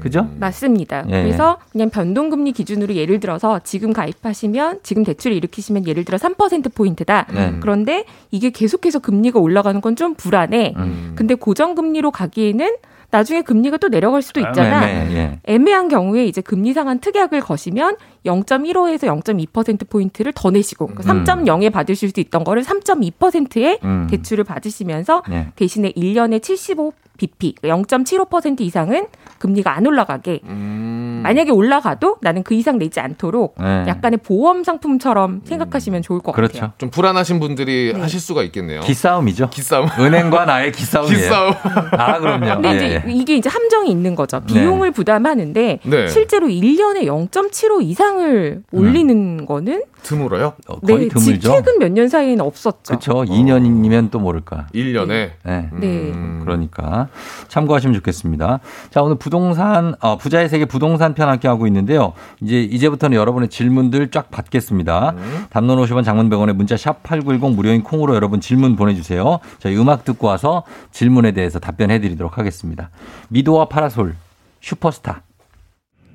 [0.00, 0.28] 그죠?
[0.38, 1.04] 맞습니다.
[1.08, 1.22] 예.
[1.22, 7.26] 그래서 그냥 변동금리 기준으로 예를 들어서 지금 가입하시면 지금 대출을 일으키시면 예를 들어 3% 포인트다.
[7.32, 7.54] 네.
[7.60, 10.74] 그런데 이게 계속해서 금리가 올라가는 건 좀 불안해.
[10.76, 11.12] 음.
[11.16, 12.76] 근데 고정금리로 가기에는
[13.10, 14.86] 나중에 금리가 또 내려갈 수도 있잖아.
[14.86, 15.38] 네, 네, 예.
[15.44, 17.96] 애매한 경우에 이제 금리 상한 특약을 거시면
[18.26, 20.94] 0.15에서 0.2% 포인트를 더 내시고 음.
[20.94, 24.06] 3.0에 받으실 수 있던 거를 3.2%의 음.
[24.10, 25.48] 대출을 받으시면서 네.
[25.56, 29.06] 대신에 1년에 75 BP 0.75% 이상은
[29.38, 31.20] 금리가 안 올라가게 음.
[31.22, 33.84] 만약에 올라가도 나는 그 이상 내지 않도록 네.
[33.86, 36.54] 약간의 보험 상품처럼 생각하시면 좋을 것 그렇죠.
[36.54, 36.72] 같아요.
[36.78, 38.80] 좀 불안하신 분들이 하실 수가 있겠네요.
[38.80, 39.50] 기싸움이죠.
[39.50, 39.88] 기싸움.
[39.98, 41.18] 은행과 나의 기싸움이에요.
[41.18, 41.52] 기싸움.
[41.92, 42.54] 아, 그럼요.
[42.54, 42.99] 근데 예, 이제 예.
[43.08, 44.40] 이게 이제 함정이 있는 거죠.
[44.40, 46.08] 비용을 부담하는데 네.
[46.08, 50.54] 실제로 1년에 0.75 이상을 올리는 거는 드물어요?
[50.86, 51.20] 거의 네, 드물죠.
[51.20, 52.82] 지- 최근 몇 년 사이에는 없었죠.
[52.98, 53.12] 그렇죠.
[53.24, 54.68] 2년이면 또 모를까.
[54.74, 55.08] 1년에.
[55.44, 55.68] 네.
[55.78, 56.12] 네.
[56.42, 57.08] 그러니까
[57.48, 58.60] 참고하시면 좋겠습니다.
[58.90, 62.14] 자, 오늘 부동산 어, 부자의 세계 부동산 편 함께 하고 있는데요.
[62.40, 65.14] 이제 이제부터는 여러분의 질문들 쫙 받겠습니다.
[65.50, 69.38] 담론 50원 장문 100원에 문자 샵 8910 무료인 콩으로 여러분 질문 보내 주세요.
[69.58, 70.62] 저희 음악 듣고 와서
[70.92, 72.89] 질문에 대해서 답변해 드리도록 하겠습니다.
[73.28, 74.16] 미도와 파라솔
[74.60, 75.22] 슈퍼스타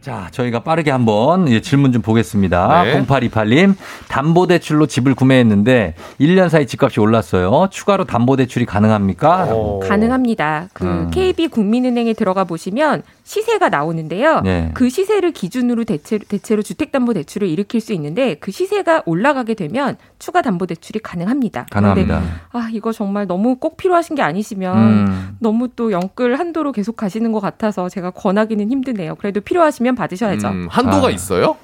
[0.06, 2.84] 자, 저희가 빠르게 한번 예, 질문 좀 보겠습니다.
[2.84, 3.02] 네.
[3.07, 3.73] 0828님,
[4.07, 7.69] 담보대출로 집을 구매했는데 1년 사이 집값이 올랐어요.
[7.72, 9.49] 추가로 담보대출이 가능합니까?
[9.82, 10.68] 가능합니다.
[10.73, 11.10] 그 음.
[11.10, 14.41] KB 국민은행에 들어가 보시면 시세가 나오는데요.
[14.41, 14.69] 네.
[14.76, 20.99] 그 시세를 기준으로 대체, 대체로 주택담보대출을 일으킬 수 있는데 그 시세가 올라가게 되면 추가 담보대출이
[20.99, 21.65] 가능합니다.
[21.72, 22.19] 가능합니다.
[22.19, 25.38] 그런데 아 이거 정말 너무 꼭 필요하신 게 아니시면 음.
[25.40, 29.15] 너무 또 영끌 한도로 계속 가시는 것 같아서 제가 권하기는 힘드네요.
[29.15, 30.47] 그래도 필요하시면 받으셔야죠.
[30.47, 31.09] 음, 한도가 아.
[31.09, 31.55] 있어요?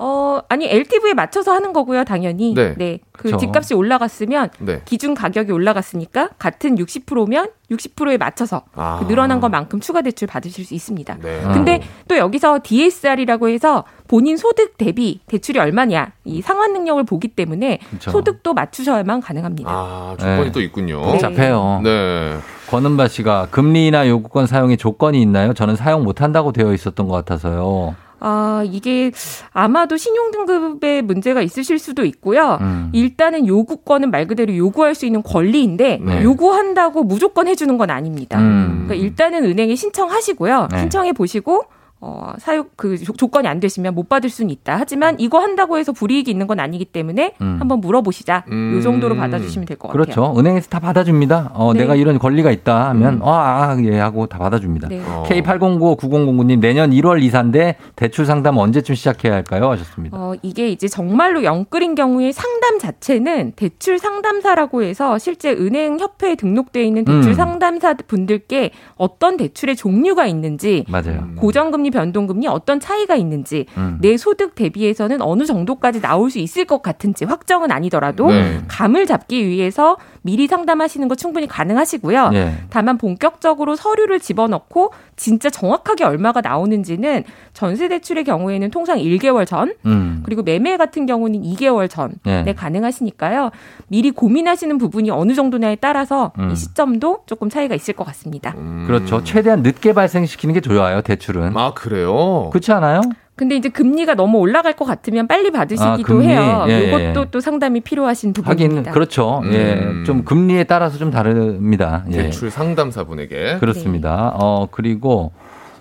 [0.00, 2.54] 어, 아니, LTV에 맞춰서 하는 거고요, 당연히.
[2.54, 3.00] 네.
[3.10, 3.36] 그 그쵸.
[3.36, 4.80] 집값이 올라갔으면 네.
[4.84, 8.98] 기준 가격이 올라갔으니까 같은 60%면 60%에 맞춰서 아.
[9.00, 11.18] 그 늘어난 것만큼 추가 대출 받으실 수 있습니다.
[11.20, 11.40] 네.
[11.52, 17.80] 근데 또 여기서 DSR이라고 해서 본인 소득 대비 대출이 얼마냐 이 상환 능력을 보기 때문에
[17.90, 18.12] 그쵸.
[18.12, 19.68] 소득도 맞추셔야만 가능합니다.
[19.68, 20.52] 아, 조건이 네.
[20.52, 21.02] 또 있군요.
[21.02, 21.80] 복잡해요.
[21.82, 22.38] 네.
[22.70, 25.54] 권은바 씨가 금리나 요구권 사용에 조건이 있나요?
[25.54, 27.94] 저는 사용 못한다고 되어 있었던 것 같아서요.
[28.20, 29.12] 아, 이게
[29.52, 32.58] 아마도 신용등급에 문제가 있으실 수도 있고요.
[32.60, 32.90] 음.
[32.92, 36.22] 일단은 요구권은 말 그대로 요구할 수 있는 권리인데 네.
[36.22, 38.38] 요구한다고 무조건 해주는 건 아닙니다.
[38.38, 38.84] 음.
[38.86, 40.68] 그러니까 일단은 은행에 신청하시고요.
[40.72, 40.78] 네.
[40.80, 41.64] 신청해 보시고
[42.00, 44.76] 어, 사용 그 조- 조건이 안 되시면 못 받을 수는 있다.
[44.78, 47.56] 하지만 이거 한다고 해서 불이익이 있는 건 아니기 때문에 음.
[47.58, 48.44] 한번 물어보시자.
[48.50, 48.74] 음.
[48.76, 50.04] 요 정도로 받아주시면 될 것 같아요.
[50.04, 50.34] 그렇죠.
[50.38, 51.50] 은행에서 다 받아줍니다.
[51.54, 51.80] 어, 네.
[51.80, 54.88] 내가 이런 권리가 있다 하면, 어, 아, 예, 하고 다 받아줍니다.
[54.88, 55.02] 네.
[55.04, 55.24] 어.
[55.28, 59.70] K8095-9009님, 내년 1월 이사인데 대출 상담 언제쯤 시작해야 할까요?
[59.70, 60.16] 하셨습니다.
[60.16, 66.82] 어, 이게 이제 정말로 영끌인 경우에 상담 자체는 대출 상담사라고 해서 실제 은행 협회에 등록되어
[66.82, 67.34] 있는 대출 음.
[67.34, 71.26] 상담사 분들께 어떤 대출의 종류가 있는지 맞아요.
[71.36, 73.98] 고정금리 변동금리 어떤 차이가 있는지 음.
[74.00, 78.60] 내 소득 대비해서는 어느 정도까지 나올 수 있을 것 같은지 확정은 아니더라도 네.
[78.68, 82.30] 감을 잡기 위해서 미리 상담하시는 거 충분히 가능하시고요.
[82.34, 82.52] 예.
[82.70, 90.22] 다만 본격적으로 서류를 집어넣고 진짜 정확하게 얼마가 나오는지는 전세 대출의 경우에는 통상 1개월 전 음.
[90.24, 92.54] 그리고 매매 같은 경우는 2개월 전에 네.
[92.54, 93.50] 가능하시니까요.
[93.88, 96.50] 미리 고민하시는 부분이 어느 정도냐에 따라서 음.
[96.50, 98.54] 이 시점도 조금 차이가 있을 것 같습니다.
[98.86, 99.24] 그렇죠.
[99.24, 101.56] 최대한 늦게 발생시키는 게 좋아요, 대출은.
[101.56, 102.50] 아, 그래요?
[102.50, 103.02] 그렇지 않아요?
[103.36, 106.20] 근데 이제 금리가 너무 올라갈 것 같으면 빨리 받으시기도 아?
[106.22, 106.64] 해요.
[106.66, 106.88] 예, 예.
[106.88, 108.90] 이것도 또 상담이 필요하신 하긴, 부분입니다.
[108.90, 109.42] 그렇죠.
[109.44, 109.52] 음.
[109.52, 110.04] 예.
[110.04, 112.04] 좀 금리에 따라서 좀 다릅니다.
[112.10, 112.16] 예.
[112.16, 113.58] 대출 상담사분에게.
[113.60, 114.32] 그렇습니다.
[114.34, 115.30] 어, 그리고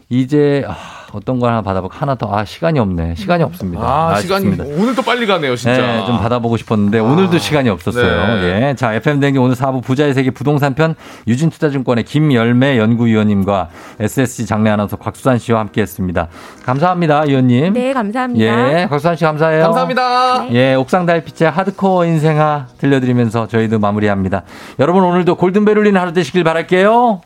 [0.10, 0.76] 이제, 아,
[1.14, 3.16] 어떤 거 하나 받아보고 하나 더, 아, 시간이 없네.
[3.16, 3.82] 시간이 없습니다.
[3.84, 4.64] 아, 시간이 아쉽습니다.
[4.82, 5.78] 오늘 또 빨리 가네요, 진짜.
[5.78, 8.42] 네, 좀 받아보고 싶었는데 오늘도 시간이 없었어요.
[8.42, 8.70] 네.
[8.70, 8.76] 예.
[8.76, 10.96] 자, FM 댕기 오늘 4부 부자의 세계 부동산 편
[11.28, 13.70] 유진투자증권의 김열매 연구위원님과
[14.00, 16.28] SSG 장례 아나운서 곽수산 씨와 함께 했습니다.
[16.66, 17.74] 감사합니다, 위원님.
[17.74, 18.82] 네, 감사합니다.
[18.82, 19.64] 예, 곽수산 씨 감사해요.
[19.64, 20.48] 감사합니다.
[20.52, 24.44] 예, 옥상 달빛의 하드코어 인생아 들려드리면서 저희도 마무리합니다.
[24.80, 27.22] 여러분 오늘도 골든벨 울리는 하루 되시길 바랄게요.